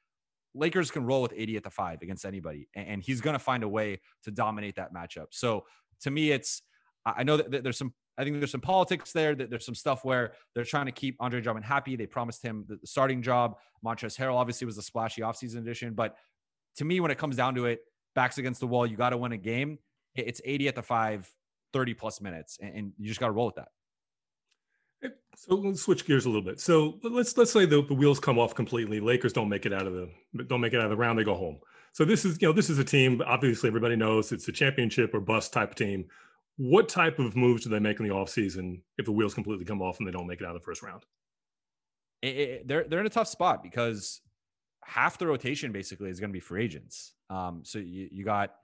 [0.54, 3.62] Lakers can roll with AD at the five against anybody, and he's going to find
[3.62, 5.26] a way to dominate that matchup.
[5.30, 5.64] So
[6.02, 6.62] to me, it's
[7.06, 9.34] I know that there's some I think there's some politics there.
[9.34, 11.96] That there's some stuff where they're trying to keep Andre Drummond happy.
[11.96, 13.56] They promised him the starting job.
[13.84, 16.16] Montrezl Harrell obviously was a splashy offseason addition, but
[16.76, 17.80] to me, when it comes down to it,
[18.14, 19.78] backs against the wall, you got to win a game.
[20.14, 21.32] It's AD at the five,
[21.72, 23.68] 30 plus minutes, and you just got to roll with that.
[25.36, 26.60] So let's switch gears a little bit.
[26.60, 29.00] So let's let's say the, the wheels come off completely.
[29.00, 30.10] Lakers don't make it out of the
[30.44, 31.18] don't make it out of the round.
[31.18, 31.58] They go home.
[31.92, 33.22] So this is you know this is a team.
[33.26, 36.04] Obviously, everybody knows it's a championship or bust type team.
[36.56, 39.80] What type of moves do they make in the offseason if the wheels completely come
[39.80, 41.04] off and they don't make it out of the first round?
[42.20, 44.20] It, it, they're they're in a tough spot because
[44.84, 47.14] half the rotation basically is going to be free agents.
[47.30, 48.54] Um, so you you got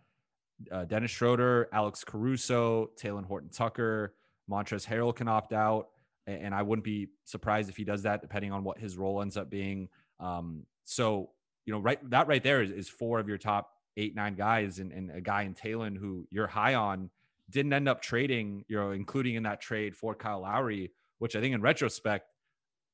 [0.70, 4.14] uh, Dennis Schroeder, Alex Caruso, Talen Horton Tucker,
[4.50, 5.88] Montrezl Harrell can opt out
[6.26, 9.36] and I wouldn't be surprised if he does that, depending on what his role ends
[9.36, 9.88] up being.
[10.18, 11.30] Um, so
[11.64, 14.78] you know, right that right there is, is four of your top eight nine guys,
[14.78, 17.10] and, and a guy in Talen who you're high on
[17.48, 21.40] didn't end up trading, you know, including in that trade for Kyle Lowry, which I
[21.40, 22.32] think in retrospect.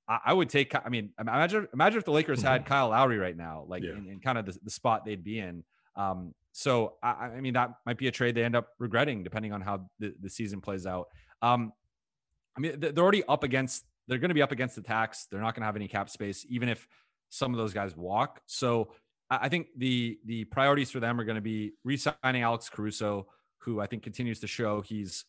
[0.09, 0.75] I, I would take.
[0.75, 2.69] I mean, imagine imagine if the Lakers had mm-hmm.
[2.69, 3.93] Kyle Lowry right now, like yeah.
[3.93, 5.65] in, in, kind of the, the, spot they'd be in.
[5.97, 9.53] Um, so I, I, mean, that might be a trade they end up regretting, depending
[9.53, 11.09] on how the, the season plays out.
[11.41, 11.73] Um,
[12.57, 13.85] I mean, they're already up against.
[14.07, 15.27] They're going to be up against the tax.
[15.31, 16.87] They're not going to have any cap space, even if
[17.31, 18.43] some of those guys walk.
[18.47, 18.93] So
[19.31, 23.81] I think the the priorities for them are going to be re-signing Alex Caruso, who
[23.81, 25.25] I think continues to show he's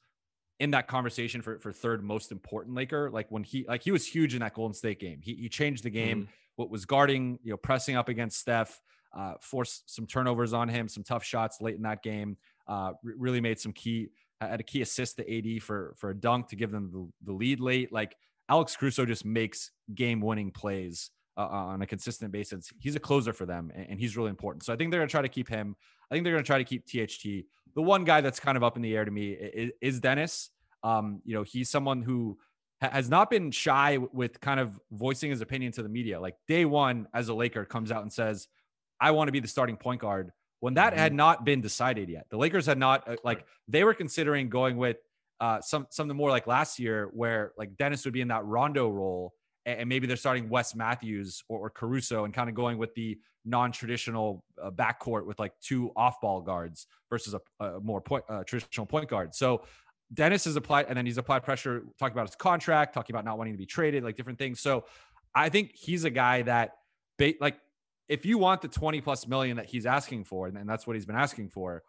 [0.59, 3.09] in that conversation for, for third most important Laker.
[3.09, 5.19] Like when he like he was huge in that Golden State game.
[5.21, 6.23] He he changed the game.
[6.23, 6.31] Mm-hmm.
[6.57, 8.79] What was guarding, you know, pressing up against Steph,
[9.13, 12.38] uh, forced some turnovers on him, some tough shots late in that game.
[12.67, 14.10] Uh, really made some key
[14.49, 17.38] had a key assist to AD for for a dunk to give them the, the
[17.38, 17.91] lead late.
[17.91, 18.15] Like
[18.49, 22.71] Alex Caruso just makes game winning plays uh, uh, on a consistent basis.
[22.80, 24.63] He's a closer for them, and, and he's really important.
[24.63, 25.76] So I think they're going to try to keep him.
[26.10, 27.47] I think they're going to try to keep THT.
[27.76, 30.52] The one guy that's kind of up in the air to me is, is Dennis.
[30.84, 32.38] Um, you know, he's someone who
[32.82, 36.19] has not been shy with kind of voicing his opinion to the media.
[36.19, 38.47] Like day one, as a Laker, comes out and says,
[39.04, 40.32] "I want to be the starting point guard."
[40.63, 41.18] when that had mm-hmm.
[41.18, 42.26] not been decided yet.
[42.30, 44.96] The Lakers had not uh, like they were considering going with
[45.42, 48.88] uh, some something more like last year, where like Dennis would be in that Rondo
[48.88, 49.34] role,
[49.66, 52.96] and, and maybe they're starting Wes Matthews or, or, Caruso and kind of going with
[52.96, 58.46] the non-traditional uh, backcourt with like two off-ball guards versus a, a more point, uh,
[58.46, 59.36] traditional point guard.
[59.36, 59.63] So
[60.13, 63.38] Dennis has applied, and then he's applied pressure, talking about his contract, talking about not
[63.38, 64.62] wanting to be traded, like different things.
[64.62, 64.86] So
[65.36, 66.76] I think he's a guy that,
[67.42, 67.58] like
[68.10, 71.06] if you want the 20 plus million that he's asking for, and that's what he's
[71.06, 71.84] been asking for,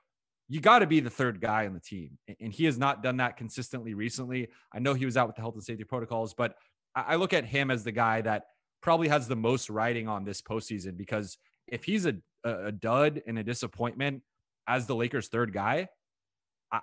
[0.49, 2.19] you got to be the third guy on the team.
[2.41, 4.49] And he has not done that consistently recently.
[4.73, 6.57] I know he was out with the health and safety protocols, but
[6.95, 8.45] I look at him as the guy that
[8.81, 13.39] probably has the most writing on this postseason because if he's a, a dud and
[13.39, 14.23] a disappointment
[14.69, 15.89] as the Lakers' third guy,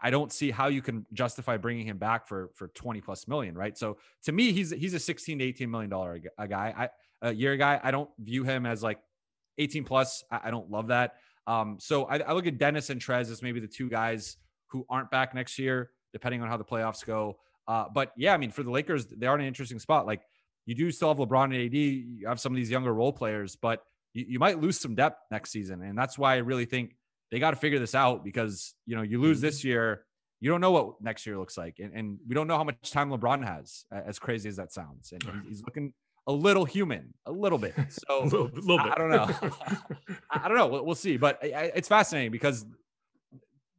[0.02, 3.56] I don't see how you can justify bringing him back for for 20 plus million,
[3.56, 3.78] right?
[3.78, 6.74] So to me, he's he's a 16 to 18 million dollar a guy,
[7.22, 7.80] I, a year guy.
[7.84, 9.00] I don't view him as like
[9.58, 10.24] 18 plus.
[10.32, 11.16] I, I don't love that.
[11.48, 14.38] Um, so I, I, look at Dennis and Trez as maybe the two guys
[14.68, 17.38] who aren't back next year, depending on how the playoffs go.
[17.68, 20.06] Uh, but yeah, I mean, for the Lakers, they are in an interesting spot.
[20.06, 20.22] Like
[20.66, 23.56] you do still have LeBron and AD, you have some of these younger role players,
[23.56, 23.84] but
[24.14, 25.82] you, you might lose some depth next season.
[25.82, 26.96] And that's why I really think
[27.32, 29.48] they got to figure this out because, you know, you lose mm-hmm.
[29.48, 30.06] this year,
[30.40, 31.78] you don't know what next year looks like.
[31.80, 35.12] And, and we don't know how much time LeBron has, as crazy as that sounds.
[35.12, 35.94] And he's looking
[36.32, 37.74] a little human, a little bit.
[37.90, 38.88] So a little, little bit.
[38.88, 39.52] I, I, don't know.
[40.32, 40.68] I don't know.
[40.68, 41.18] We'll, we'll see.
[41.18, 42.66] But I, it's fascinating because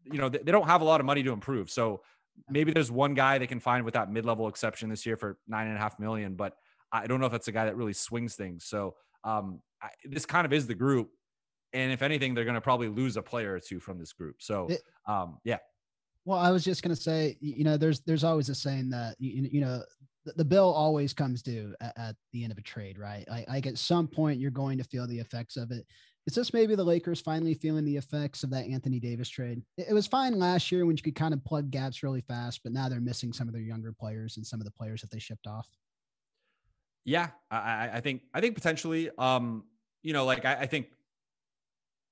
[0.04, 1.70] you know they, they don't have a lot of money to improve.
[1.70, 2.02] So
[2.48, 5.66] maybe there's one guy they can find with that mid-level exception this year for nine
[5.68, 6.56] and a half million, but
[6.90, 8.64] I don't know if that's a guy that really swings things.
[8.64, 11.10] So um, I, this kind of is the group,
[11.72, 14.36] and if anything, they're going to probably lose a player or two from this group.
[14.40, 14.68] So
[15.06, 15.58] um, yeah.
[16.24, 19.16] Well, I was just going to say, you know, there's there's always a saying that
[19.18, 19.82] you, you know
[20.24, 23.24] the, bill always comes due at, at, the end of a trade, right?
[23.28, 25.86] Like, like at some point you're going to feel the effects of it.
[26.26, 29.62] Is this maybe the Lakers finally feeling the effects of that Anthony Davis trade?
[29.76, 32.60] It, it was fine last year when you could kind of plug gaps really fast,
[32.62, 35.10] but now they're missing some of their younger players and some of the players that
[35.10, 35.68] they shipped off.
[37.04, 39.64] Yeah, I, I think I think potentially, um,
[40.04, 40.86] you know, like I, I think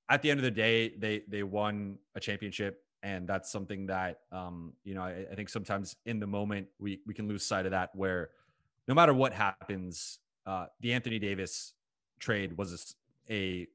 [0.09, 4.21] at the end of the day, they they won a championship and that's something that
[4.33, 7.65] um, you know I, I, think sometimes in the moment we we can lose sight
[7.67, 8.31] of that where
[8.89, 11.75] no matter what happens uh, the anthony davis
[12.19, 12.95] trade was
[13.29, 13.67] a, a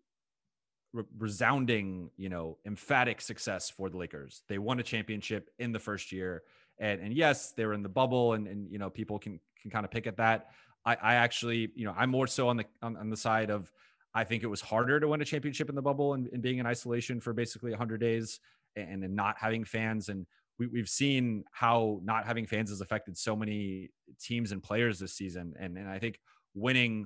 [0.94, 4.44] re- resounding you know emphatic success for the lakers.
[4.48, 6.44] They won a championship in the first year
[6.80, 9.72] and and yes they were in the bubble and and you know people can can
[9.72, 10.48] kind of pick at that.
[10.86, 13.72] I i actually you know i'm more so on the on, on the side of
[14.18, 16.60] I think it was harder to win a championship in the bubble and, and being
[16.60, 18.40] in isolation for basically 100 days
[18.76, 20.10] and, and not having fans.
[20.10, 20.26] And
[20.60, 25.14] we, we've seen how not having fans has affected so many teams and players this
[25.14, 25.54] season.
[25.60, 26.20] And, and I think
[26.54, 27.06] winning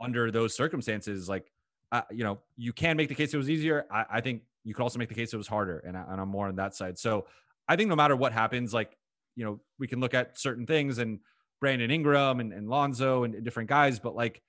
[0.00, 1.50] under those circumstances, like,
[1.92, 3.86] uh, you know, you can make the case it was easier.
[3.90, 5.78] I, I, think you could also make the case it was harder.
[5.86, 6.98] And, I, and I'm more on that side.
[6.98, 7.26] So
[7.68, 8.96] I think no matter what happens, like,
[9.36, 11.20] you know, we can look at certain things and
[11.60, 14.42] Brandon Ingram and, and Lonzo and, and different guys, but like,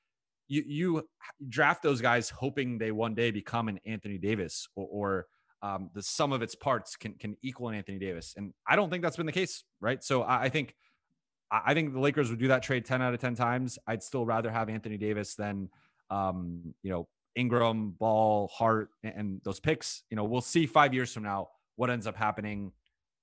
[0.48, 1.08] you you
[1.50, 5.28] draft those guys hoping they one day become an Anthony Davis or, or
[5.62, 8.34] um, the sum of its parts can can equal an Anthony Davis.
[8.38, 10.04] And I don't think that's been the case, right?
[10.04, 10.76] So I, I think
[11.50, 13.80] I think the Lakers would do that trade 10 out of 10 times.
[13.88, 15.70] I'd still rather have Anthony Davis than
[16.10, 20.04] um, you know, Ingram, Ball, Hart, and, those picks.
[20.10, 22.72] You know, we'll see five years from now what ends up happening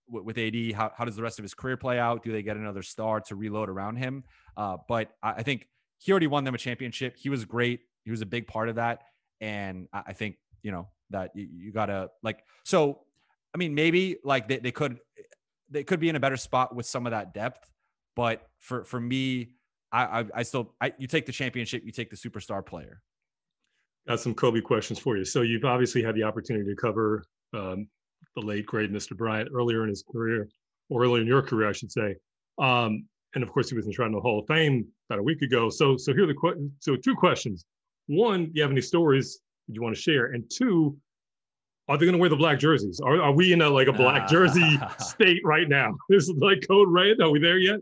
[0.09, 0.73] with, AD.
[0.75, 2.23] How, how does the rest of his career play out?
[2.23, 4.25] Do they get another star to reload around him?
[4.57, 5.67] Uh, but I, think
[5.99, 7.17] he already won them a championship.
[7.17, 7.81] He was great.
[8.05, 9.03] He was a big part of that.
[9.41, 13.01] And I think, you know, that you, you gotta like so
[13.55, 14.99] i mean maybe like they, they could
[15.71, 17.71] they could be in a better spot with some of that depth
[18.15, 19.51] but for for me
[19.93, 23.01] i i, I still I, you take the championship you take the superstar player.
[24.07, 25.25] Got some kobe questions for you.
[25.25, 27.25] So you've obviously had the opportunity to cover
[27.55, 27.89] um,
[28.37, 30.49] the late great mr bryant earlier in his career
[30.91, 32.17] or earlier in your career i should say.
[32.59, 35.43] Um, and of course he was enshrined in the hall of fame about a week
[35.43, 35.71] ago.
[35.71, 37.65] So so here are the que- so two questions.
[38.07, 40.27] One do you have any stories you want to share?
[40.27, 40.97] And two,
[41.89, 43.01] are they going to wear the black jerseys?
[43.01, 45.95] Are, are we in a like a black jersey state right now?
[46.09, 47.21] This is like code red.
[47.21, 47.81] Are we there yet?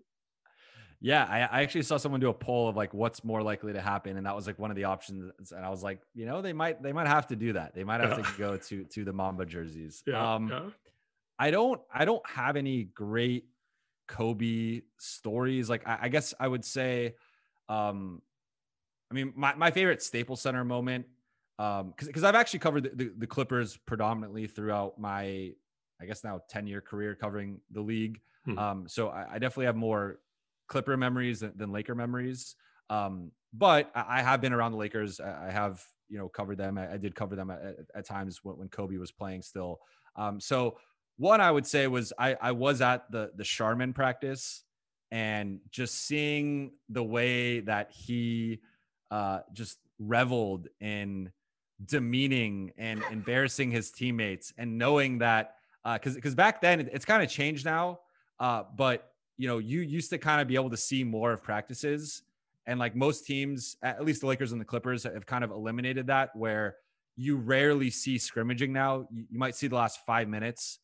[1.00, 3.80] Yeah, I, I, actually saw someone do a poll of like what's more likely to
[3.80, 5.50] happen, and that was like one of the options.
[5.50, 7.74] And I was like, you know, they might they might have to do that.
[7.74, 8.24] They might have yeah.
[8.24, 10.02] to go to to the Mamba jerseys.
[10.06, 10.62] Yeah, um, yeah.
[11.40, 13.46] I don't I don't have any great
[14.06, 15.68] Kobe stories.
[15.68, 17.14] Like I, I guess I would say,
[17.68, 18.22] um,
[19.10, 21.06] I mean, my my favorite Staples Center moment
[21.58, 25.52] um because I've actually covered the, the, the, Clippers predominantly throughout my
[26.00, 28.20] I guess now 10 year career covering the league.
[28.44, 28.58] Hmm.
[28.58, 30.18] Um, so I, I, definitely have more
[30.66, 32.56] Clipper memories than, than Laker memories.
[32.90, 35.20] Um, but I, I, have been around the Lakers.
[35.20, 36.76] I, I have you know covered them.
[36.78, 39.78] I, did cover them at, at times when, when, Kobe was playing still.
[40.16, 40.78] Um, so
[41.18, 44.64] one I would say was I, I was at the the Charmin practice
[45.12, 48.60] and just seeing the way that he
[49.10, 51.30] uh, just reveled in
[51.86, 57.22] demeaning and embarrassing his teammates and knowing that because uh, because back then it's kind
[57.22, 57.98] of changed now
[58.42, 61.42] uh, but you know you used to kind of be able to see more of
[61.42, 62.22] practices.
[62.66, 66.08] And like most teams at least the lakers and the clippers have kind of eliminated
[66.08, 66.76] that where
[67.16, 69.06] you rarely see scrimmaging now.
[69.10, 70.80] You, might see the last five minutes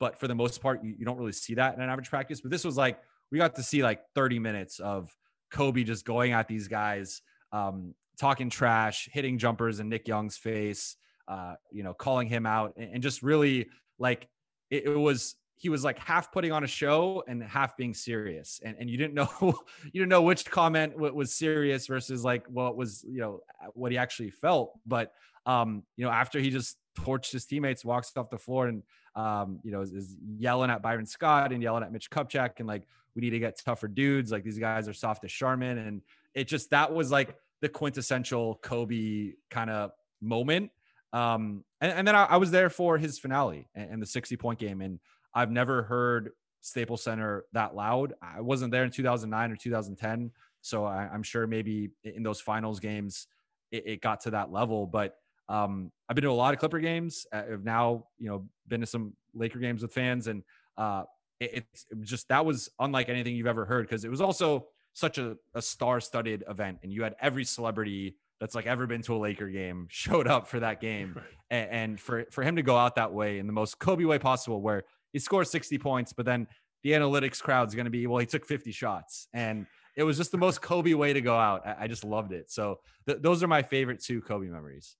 [0.00, 2.40] but for the most part you, you don't really see that in an average practice.
[2.40, 2.98] But this was like
[3.30, 5.14] we got to see like 30 minutes of
[5.50, 7.20] kobe just going at these guys
[7.52, 12.74] um, talking trash, hitting jumpers in Nick Young's face, uh, you know, calling him out,
[12.76, 13.68] and, and just really
[13.98, 14.28] like
[14.70, 15.34] it, it, was.
[15.56, 18.96] He was like half putting on a show and half being serious, and and you
[18.96, 23.40] didn't know you didn't know which comment was serious versus like what was you know
[23.74, 24.72] what he actually felt.
[24.86, 25.12] But
[25.44, 28.82] um, you know, after he just torched his teammates, walks off the floor, and
[29.14, 32.68] um, you know, is, is yelling at Byron Scott and yelling at Mitch Kupchak, and
[32.68, 34.32] like we need to get tougher dudes.
[34.32, 36.02] Like these guys are soft as Charmin, and
[36.34, 40.70] it just that was like the quintessential Kobe kind of moment.
[41.12, 44.36] Um, and, and then I, I, was there for his finale and, and, the 60
[44.36, 44.80] point game.
[44.80, 44.98] And
[45.34, 46.30] I've never heard
[46.62, 48.14] Staples Center that loud.
[48.22, 50.30] I wasn't there in 2009 or 2010,
[50.62, 53.26] so I, am sure maybe in those finals games
[53.70, 54.86] it, it got to that level.
[54.86, 55.16] But
[55.48, 57.26] um, I've been to a lot of Clipper games.
[57.32, 60.42] I've now you know been to some Laker games with fans, and
[60.78, 61.04] uh,
[61.40, 65.18] it, it's just that was unlike anything you've ever heard because it was also such
[65.18, 69.18] a, a star-studded event, and you had every celebrity that's like ever been to a
[69.18, 71.24] Laker game showed up for that game, right.
[71.50, 74.18] and, and for for him to go out that way in the most Kobe way
[74.18, 76.46] possible, where he scores 60 points, but then
[76.82, 79.28] the analytics crowd's going to be, well, he took 50 shots.
[79.32, 79.66] And
[79.96, 81.66] it was just the most Kobe way to go out.
[81.66, 82.50] I, I just loved it.
[82.50, 84.96] So th- those are my favorite two Kobe memories.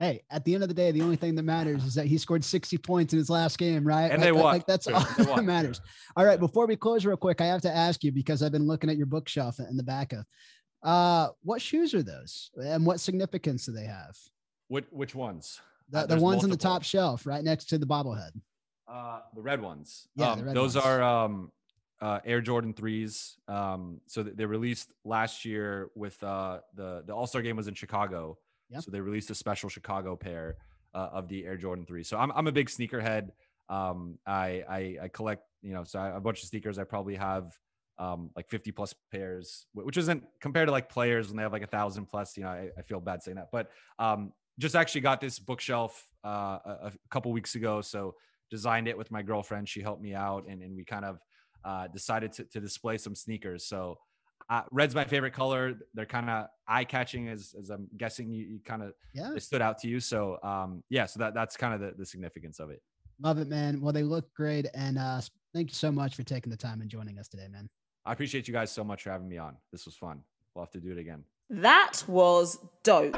[0.00, 2.18] Hey, at the end of the day, the only thing that matters is that he
[2.18, 4.10] scored 60 points in his last game, right?
[4.10, 4.44] And like, they won.
[4.44, 5.80] Like that's all that matters.
[6.16, 8.66] All right, before we close real quick, I have to ask you because I've been
[8.66, 10.24] looking at your bookshelf in the back of
[10.82, 14.16] uh what shoes are those and what significance do they have?
[14.68, 15.60] Which which ones?
[15.90, 16.44] The, uh, the ones multiple.
[16.44, 18.32] on the top shelf right next to the bobblehead.
[18.88, 20.08] Uh, the red ones.
[20.16, 20.86] Yeah, um, red those ones.
[20.86, 21.52] are um,
[22.00, 23.36] uh, Air Jordan threes.
[23.48, 27.74] Um, so they released last year with uh, the the All Star game was in
[27.74, 28.38] Chicago.
[28.70, 28.82] Yep.
[28.82, 30.56] So they released a special Chicago pair
[30.94, 32.02] uh, of the Air Jordan three.
[32.02, 33.30] So I'm I'm a big sneakerhead.
[33.68, 36.78] Um, I, I I collect you know so I, a bunch of sneakers.
[36.78, 37.52] I probably have
[37.98, 41.62] um like 50 plus pairs, which isn't compared to like players when they have like
[41.62, 42.36] a thousand plus.
[42.36, 46.06] You know I, I feel bad saying that, but um just actually got this bookshelf
[46.24, 47.80] uh, a, a couple weeks ago.
[47.80, 48.14] So
[48.50, 49.68] designed it with my girlfriend.
[49.68, 51.18] She helped me out, and, and we kind of
[51.64, 53.66] uh, decided to, to display some sneakers.
[53.66, 53.98] So
[54.48, 55.74] uh, red's my favorite color.
[55.94, 59.36] They're kind of eye catching, as, as I'm guessing you, you kind of yeah.
[59.38, 60.00] stood out to you.
[60.00, 62.82] So um, yeah, so that that's kind of the, the significance of it.
[63.22, 63.80] Love it, man.
[63.80, 65.20] Well, they look great, and uh,
[65.54, 67.68] thank you so much for taking the time and joining us today, man.
[68.04, 69.56] I appreciate you guys so much for having me on.
[69.72, 70.20] This was fun.
[70.54, 71.24] We'll have to do it again.
[71.48, 73.16] That was dope.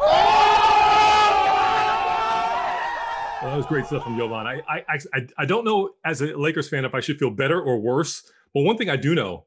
[3.42, 4.46] Well, that was great stuff from Jovan.
[4.46, 4.82] I, I,
[5.14, 8.30] I, I don't know as a Lakers fan if I should feel better or worse,
[8.54, 9.45] but one thing I do know,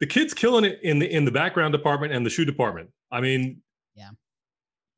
[0.00, 2.90] the kid's killing it in the in the background department and the shoe department.
[3.10, 3.62] I mean,
[3.94, 4.10] yeah,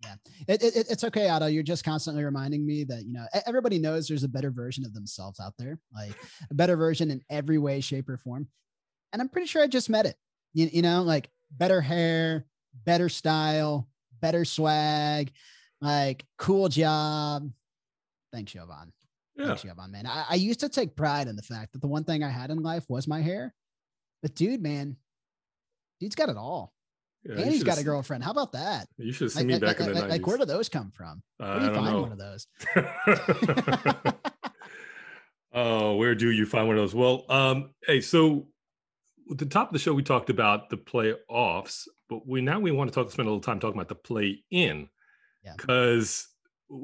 [0.05, 0.15] yeah,
[0.47, 1.47] it, it, it's okay, Otto.
[1.47, 4.95] You're just constantly reminding me that you know everybody knows there's a better version of
[4.95, 6.13] themselves out there, like
[6.51, 8.49] a better version in every way, shape, or form.
[9.13, 10.17] And I'm pretty sure I just met it.
[10.53, 12.47] You, you know, like better hair,
[12.85, 13.89] better style,
[14.21, 15.33] better swag,
[15.81, 17.49] like cool job,
[18.33, 18.93] Thanks, Jovan.
[19.37, 19.47] Yeah.
[19.47, 20.07] Thanks, Jovan, man.
[20.07, 22.51] I, I used to take pride in the fact that the one thing I had
[22.51, 23.55] in life was my hair.
[24.23, 24.97] But dude, man,
[26.01, 26.73] dude's got it all.
[27.25, 28.23] Yeah, and he's got a girlfriend.
[28.25, 28.89] How about that?
[28.97, 30.11] You should see like, me back like, in the like, 90s.
[30.11, 31.23] Like, where do those come from?
[31.39, 32.03] Where do you find know.
[32.03, 32.47] one of those?
[35.53, 36.95] oh, where do you find one of those?
[36.95, 38.47] Well, um, hey, so
[39.31, 42.71] at the top of the show, we talked about the playoffs, but we now we
[42.71, 44.89] want to talk, spend a little time talking about the play in.
[45.57, 46.29] Because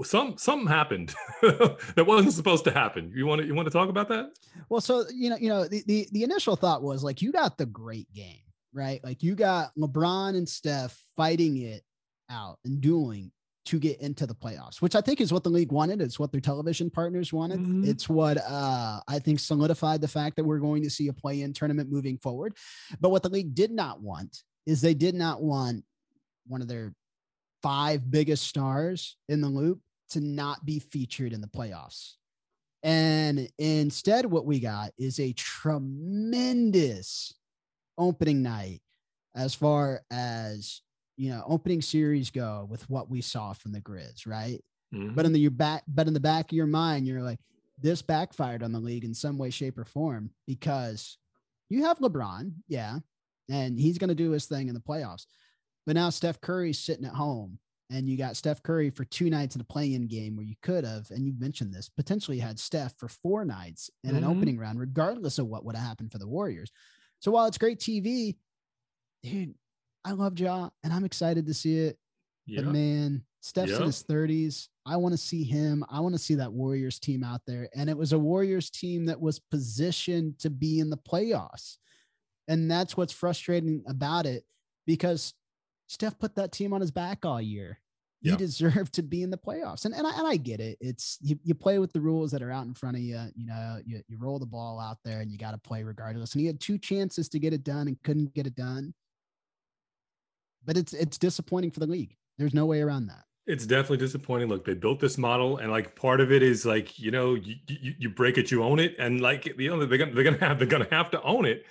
[0.02, 3.12] some something happened that wasn't supposed to happen.
[3.14, 4.30] You want to you want to talk about that?
[4.68, 7.58] Well, so you know, you know, the, the the initial thought was like you got
[7.58, 9.02] the great game, right?
[9.04, 11.82] Like you got LeBron and Steph fighting it
[12.30, 13.30] out and dueling
[13.66, 16.02] to get into the playoffs, which I think is what the league wanted.
[16.02, 17.60] It's what their television partners wanted.
[17.60, 17.88] Mm-hmm.
[17.88, 21.54] It's what uh, I think solidified the fact that we're going to see a play-in
[21.54, 22.54] tournament moving forward.
[23.00, 25.84] But what the league did not want is they did not want
[26.46, 26.94] one of their
[27.64, 32.12] five biggest stars in the loop to not be featured in the playoffs.
[32.82, 37.32] And instead, what we got is a tremendous
[37.96, 38.82] opening night
[39.34, 40.82] as far as
[41.16, 44.62] you know opening series go with what we saw from the Grizz, right?
[44.94, 45.14] Mm-hmm.
[45.14, 47.40] But in the your back, but in the back of your mind, you're like,
[47.80, 51.16] this backfired on the league in some way, shape, or form because
[51.70, 52.98] you have LeBron, yeah,
[53.48, 55.24] and he's going to do his thing in the playoffs.
[55.86, 57.58] But now Steph Curry's sitting at home
[57.90, 60.84] and you got Steph Curry for two nights in a play-in game where you could
[60.84, 64.18] have, and you mentioned this, potentially had Steph for four nights in mm-hmm.
[64.18, 66.70] an opening round, regardless of what would have happened for the Warriors.
[67.20, 68.36] So while it's great TV,
[69.22, 69.54] dude,
[70.04, 71.98] I love Ja and I'm excited to see it.
[72.46, 72.62] Yeah.
[72.62, 73.78] But man, Steph's yeah.
[73.78, 74.68] in his 30s.
[74.86, 75.84] I want to see him.
[75.88, 77.68] I want to see that Warriors team out there.
[77.74, 81.76] And it was a Warriors team that was positioned to be in the playoffs.
[82.48, 84.44] And that's what's frustrating about it
[84.86, 85.32] because
[85.86, 87.78] Steph put that team on his back all year.
[88.24, 88.36] He yeah.
[88.36, 89.84] deserved to be in the playoffs.
[89.84, 90.78] And and I, and I get it.
[90.80, 93.20] It's you, you play with the rules that are out in front of you.
[93.36, 96.32] You know, you, you roll the ball out there and you got to play regardless.
[96.32, 98.94] And he had two chances to get it done and couldn't get it done.
[100.64, 102.16] But it's it's disappointing for the league.
[102.38, 103.24] There's no way around that.
[103.46, 104.48] It's definitely disappointing.
[104.48, 107.56] Look, they built this model, and like part of it is like you know you,
[107.68, 110.38] you, you break it, you own it, and like you know they're gonna they're gonna
[110.38, 111.66] have they're gonna have to own it.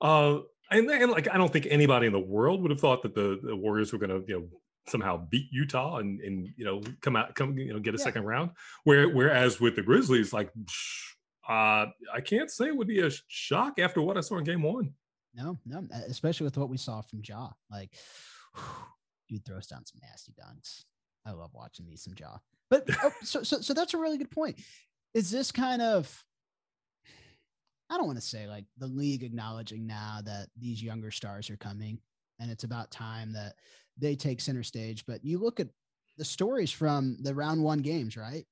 [0.00, 0.38] Uh,
[0.70, 3.38] and, and like I don't think anybody in the world would have thought that the,
[3.42, 4.48] the Warriors were going to you know
[4.88, 8.04] somehow beat Utah and and you know come out come you know get a yeah.
[8.04, 8.50] second round.
[8.84, 10.50] Where whereas with the Grizzlies, like
[11.48, 14.62] uh, I can't say it would be a shock after what I saw in game
[14.62, 14.92] one.
[15.34, 17.50] No, no, especially with what we saw from Ja.
[17.70, 17.90] Like,
[19.28, 20.84] dude throws down some nasty dunks.
[21.24, 22.38] I love watching me some Ja.
[22.70, 24.60] But oh, so, so, so that's a really good point.
[25.14, 26.24] Is this kind of,
[27.90, 31.56] I don't want to say like the league acknowledging now that these younger stars are
[31.56, 31.98] coming
[32.38, 33.54] and it's about time that
[33.96, 35.04] they take center stage.
[35.06, 35.68] But you look at
[36.16, 38.44] the stories from the round one games, right?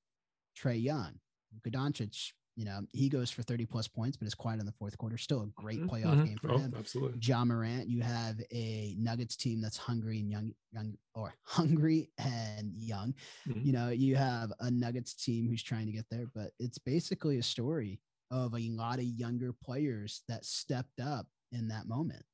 [0.58, 1.18] Trae Young,
[1.52, 4.72] Luka Doncic, you know, he goes for 30 plus points, but is quiet in the
[4.72, 5.18] fourth quarter.
[5.18, 5.90] Still a great mm-hmm.
[5.90, 6.24] playoff mm-hmm.
[6.24, 6.74] game for oh, him.
[6.76, 7.18] Absolutely.
[7.22, 12.72] Ja Morant, you have a Nuggets team that's hungry and young, young or hungry and
[12.74, 13.14] young.
[13.46, 13.60] Mm-hmm.
[13.62, 17.38] You know, you have a Nuggets team who's trying to get there, but it's basically
[17.38, 18.00] a story
[18.30, 22.24] of a lot of younger players that stepped up in that moment.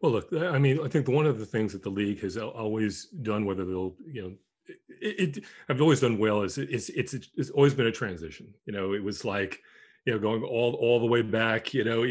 [0.00, 3.06] Well, look, I mean, I think one of the things that the league has always
[3.06, 4.34] done, whether they'll, you know,
[5.00, 8.52] it, it I've always done well is it's, it's it's always been a transition.
[8.66, 9.60] You know, it was like
[10.04, 11.74] you know going all all the way back.
[11.74, 12.04] You know,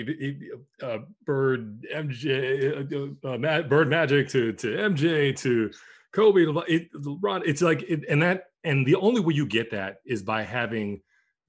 [0.83, 5.71] uh, Bird MJ, uh, uh, Bird Magic to to MJ to
[6.11, 7.43] Kobe it, LeBron.
[7.45, 11.01] It's like it, and that and the only way you get that is by having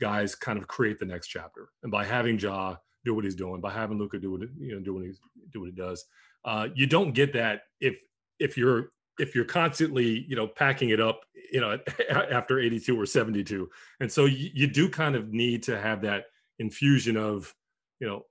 [0.02, 1.68] guys kind of create the next chapter.
[1.84, 4.80] And by having Ja do what he's doing, by having Luka do what you know
[4.80, 5.12] do what he
[5.52, 6.04] do what he does.
[6.44, 7.94] Uh, you don't get that if
[8.40, 11.20] if you're if you're constantly you know packing it up
[11.52, 11.78] you know
[12.10, 13.68] after 82 or 72
[14.00, 16.24] and so you, you do kind of need to have that
[16.58, 17.54] infusion of
[18.00, 18.24] you know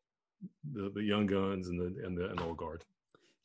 [0.74, 2.84] the, the young guns and the and the, and old guard.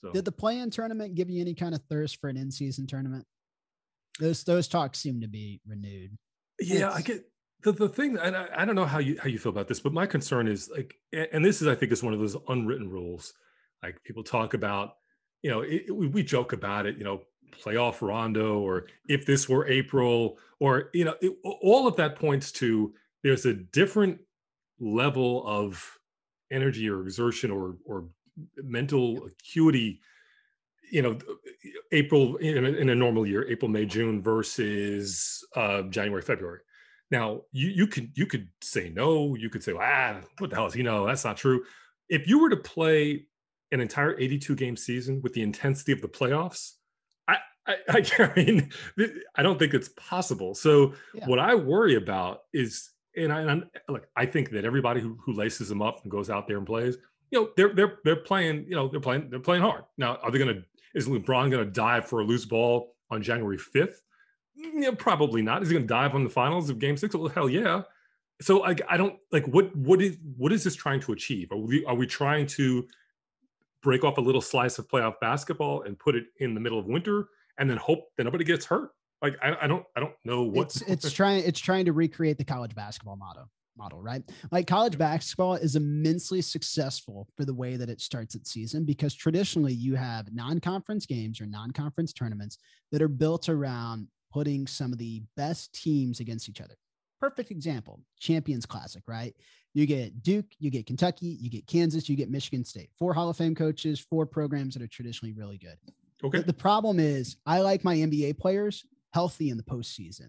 [0.02, 3.24] So did the play-in tournament give you any kind of thirst for an in-season tournament?
[4.18, 6.16] Those those talks seem to be renewed.
[6.58, 7.24] Yeah it's, i get
[7.66, 9.80] the, the thing and I, I don't know how you how you feel about this
[9.80, 12.88] but my concern is like and this is i think is one of those unwritten
[12.88, 13.34] rules.
[13.82, 14.96] Like people talk about
[15.42, 17.22] you know, it, we, we joke about it, you know,
[17.62, 22.50] playoff Rondo, or if this were April, or, you know, it, all of that points
[22.52, 22.92] to
[23.22, 24.18] there's a different
[24.80, 25.98] level of
[26.50, 28.06] energy or exertion or, or
[28.56, 30.00] mental acuity
[30.92, 31.18] you know
[31.90, 36.60] april in a, in a, normal year april may june versus uh, january february
[37.10, 40.66] now you you could you could say no you could say ah what the hell
[40.66, 41.64] is he know that's not true
[42.08, 43.26] if you were to play
[43.72, 46.72] an entire 82 game season with the intensity of the playoffs
[47.66, 48.70] I, I, I mean,
[49.34, 50.54] I don't think it's possible.
[50.54, 51.26] So yeah.
[51.26, 55.32] what I worry about is, and I, am look, I think that everybody who, who
[55.32, 56.96] laces them up and goes out there and plays,
[57.30, 59.84] you know, they're they're they're playing, you know, they're playing they're playing hard.
[59.98, 60.62] Now, are they going to?
[60.94, 63.96] Is LeBron going to dive for a loose ball on January 5th?
[64.58, 65.62] Mm, yeah, probably not.
[65.62, 67.14] Is he going to dive on the finals of Game Six?
[67.14, 67.82] Well, hell yeah.
[68.40, 71.50] So I, I don't like what what is what is this trying to achieve?
[71.52, 72.86] Are we are we trying to
[73.82, 76.86] break off a little slice of playoff basketball and put it in the middle of
[76.86, 77.28] winter
[77.58, 78.90] and then hope that nobody gets hurt.
[79.22, 82.36] Like I, I don't I don't know what it's it's trying it's trying to recreate
[82.36, 84.22] the college basketball model model, right?
[84.50, 89.14] Like college basketball is immensely successful for the way that it starts its season because
[89.14, 92.58] traditionally you have non-conference games or non-conference tournaments
[92.90, 96.74] that are built around putting some of the best teams against each other.
[97.22, 99.34] Perfect example, Champions Classic, right?
[99.72, 102.90] You get Duke, you get Kentucky, you get Kansas, you get Michigan State.
[102.98, 105.78] Four Hall of Fame coaches, four programs that are traditionally really good.
[106.22, 106.40] Okay.
[106.40, 108.84] The, the problem is, I like my NBA players
[109.14, 110.28] healthy in the postseason.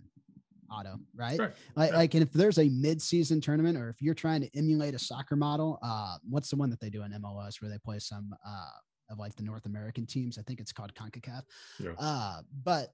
[0.72, 1.38] Otto, right?
[1.38, 1.52] right.
[1.76, 1.94] Like, right.
[1.94, 5.36] like, and if there's a mid-season tournament, or if you're trying to emulate a soccer
[5.36, 8.70] model, uh, what's the one that they do in MLS where they play some uh
[9.10, 10.38] of like the North American teams?
[10.38, 11.42] I think it's called Concacaf.
[11.78, 11.92] Yeah.
[12.00, 12.94] Uh, but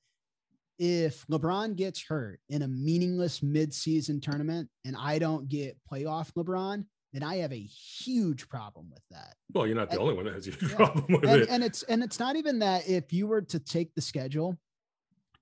[0.79, 6.85] if LeBron gets hurt in a meaningless midseason tournament and I don't get playoff LeBron,
[7.13, 9.35] then I have a huge problem with that.
[9.53, 10.77] Well, you're not the and, only one that has a huge yeah.
[10.77, 11.49] problem with and, it.
[11.49, 14.57] And it's and it's not even that if you were to take the schedule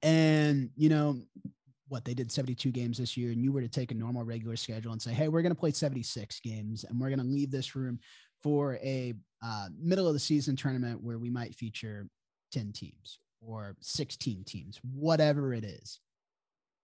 [0.01, 1.21] and you know
[1.87, 4.55] what they did 72 games this year and you were to take a normal regular
[4.55, 7.51] schedule and say, hey, we're going to play 76 games and we're going to leave
[7.51, 7.99] this room
[8.41, 9.13] for a
[9.43, 12.07] uh, middle of the season tournament where we might feature
[12.53, 15.99] 10 teams or 16 teams, whatever it is.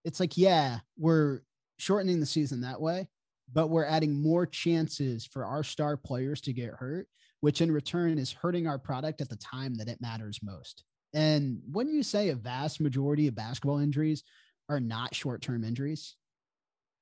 [0.04, 1.42] It's like, yeah, we're
[1.78, 3.08] shortening the season that way,
[3.52, 7.08] but we're adding more chances for our star players to get hurt,
[7.42, 10.84] which in return is hurting our product at the time that it matters most.
[11.14, 14.24] And when you say a vast majority of basketball injuries
[14.70, 16.16] are not short term injuries,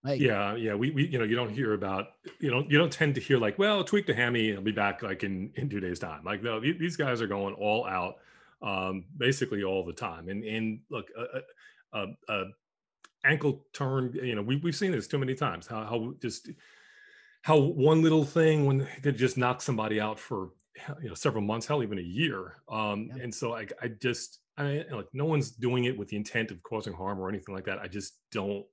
[0.03, 2.91] like, yeah, yeah, we, we, you know, you don't hear about, you know, you don't
[2.91, 5.67] tend to hear like, well, tweak the hammy, and I'll be back like in in
[5.67, 6.23] two days time.
[6.23, 8.17] Like, no, these guys are going all out
[8.65, 10.27] um, basically all the time.
[10.27, 12.43] And and look, a, a, a,
[13.23, 15.67] ankle turn, you know, we we've seen this too many times.
[15.67, 16.49] How how just
[17.43, 20.49] how one little thing when could just knock somebody out for
[21.01, 22.57] you know several months, hell, even a year.
[22.69, 23.23] Um, yeah.
[23.23, 26.61] And so I I just I like no one's doing it with the intent of
[26.63, 27.79] causing harm or anything like that.
[27.79, 28.65] I just don't.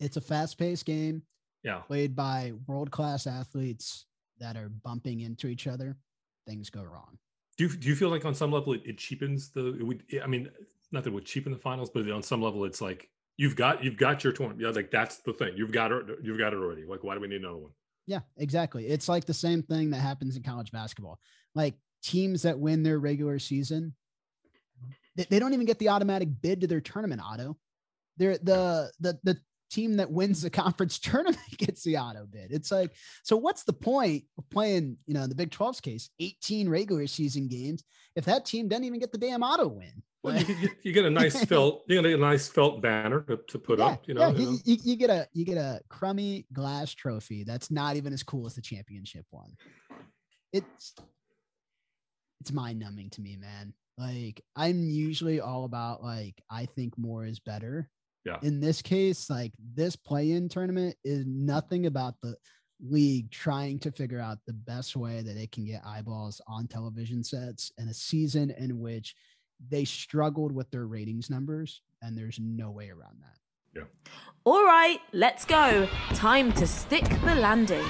[0.00, 1.22] It's a fast paced game.
[1.64, 1.78] yeah.
[1.78, 4.06] played by world class athletes
[4.38, 5.96] that are bumping into each other,
[6.46, 7.18] things go wrong.
[7.58, 9.74] Do you, do you feel like on some level it, it cheapens the?
[9.78, 10.48] It would, I mean,
[10.92, 13.82] not that it would cheapen the finals, but on some level it's like you've got
[13.82, 14.60] you've got your tournament.
[14.60, 15.54] Yeah, like that's the thing.
[15.56, 16.06] You've got it.
[16.22, 16.84] You've got it already.
[16.84, 17.72] Like why do we need another one?
[18.06, 18.86] Yeah, exactly.
[18.86, 21.18] It's like the same thing that happens in college basketball.
[21.54, 23.94] Like teams that win their regular season,
[25.16, 27.56] they, they don't even get the automatic bid to their tournament auto.
[28.16, 29.36] They're the the the
[29.70, 32.50] team that wins the conference tournament gets the auto bid.
[32.50, 32.92] It's like,
[33.22, 37.06] so what's the point of playing, you know, in the Big 12's case, 18 regular
[37.06, 37.84] season games
[38.16, 40.02] if that team doesn't even get the damn auto win?
[40.22, 43.38] Well, you, get, you get a nice felt, you get a nice felt banner to,
[43.48, 44.58] to put yeah, up, you know, yeah, you, know.
[44.64, 48.46] You, you get a you get a crummy glass trophy that's not even as cool
[48.46, 49.52] as the championship one.
[50.52, 50.94] It's
[52.40, 53.72] it's mind numbing to me, man.
[53.96, 57.88] Like I'm usually all about like I think more is better.
[58.28, 58.38] Yeah.
[58.42, 62.36] In this case, like this play-in tournament is nothing about the
[62.80, 67.24] league trying to figure out the best way that it can get eyeballs on television
[67.24, 69.14] sets in a season in which
[69.70, 73.38] they struggled with their ratings numbers and there's no way around that.
[73.74, 74.12] Yeah.
[74.44, 75.88] All right, let's go.
[76.14, 77.84] Time to stick the landing.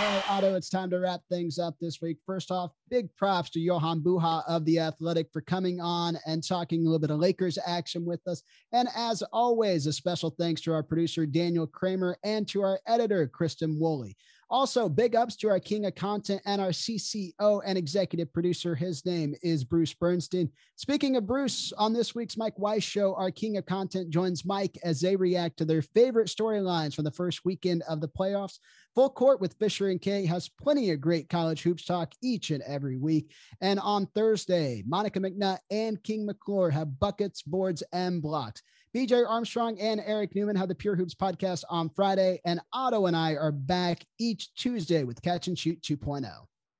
[0.00, 2.16] All right, Otto, it's time to wrap things up this week.
[2.24, 6.80] First off, big props to Jovan Buha of The Athletic for coming on and talking
[6.80, 8.42] a little bit of Lakers action with us.
[8.72, 13.26] And as always, a special thanks to our producer, Daniel Kramer, and to our editor,
[13.26, 14.16] Kristen Woolley.
[14.52, 18.74] Also, big ups to our king of content and our CCO and executive producer.
[18.74, 20.50] His name is Bruce Bernstein.
[20.74, 24.76] Speaking of Bruce, on this week's Mike Weiss show, our king of content joins Mike
[24.82, 28.58] as they react to their favorite storylines from the first weekend of the playoffs.
[28.96, 32.62] Full Court with Fisher and Kay has plenty of great college hoops talk each and
[32.64, 33.30] every week.
[33.60, 38.62] And on Thursday, Monica McNutt and King McClure have buckets, boards, and blocks.
[38.94, 43.16] BJ Armstrong and Eric Newman have the Pure Hoops podcast on Friday, and Otto and
[43.16, 46.28] I are back each Tuesday with Catch and Shoot 2.0.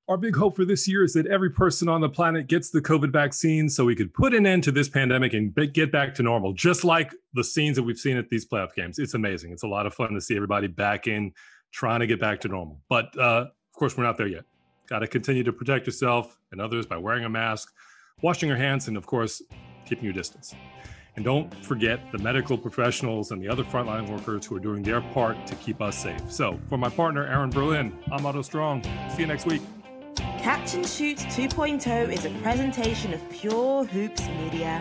[0.08, 2.80] Our big hope for this year is that every person on the planet gets the
[2.80, 6.24] COVID vaccine so we could put an end to this pandemic and get back to
[6.24, 8.98] normal, just like the scenes that we've seen at these playoff games.
[8.98, 9.52] It's amazing.
[9.52, 11.32] It's a lot of fun to see everybody back in
[11.70, 12.80] trying to get back to normal.
[12.88, 14.44] But uh, of course, we're not there yet.
[14.88, 17.72] Got to continue to protect yourself and others by wearing a mask,
[18.22, 19.40] washing your hands, and of course,
[19.86, 20.54] keeping your distance.
[21.16, 25.00] And don't forget the medical professionals and the other frontline workers who are doing their
[25.00, 26.20] part to keep us safe.
[26.30, 28.84] So, for my partner, Aaron Berlin, I'm Otto Strong.
[29.14, 29.62] See you next week.
[30.38, 34.80] Catch and Shoot 2.0 is a presentation of Pure Hoops Media.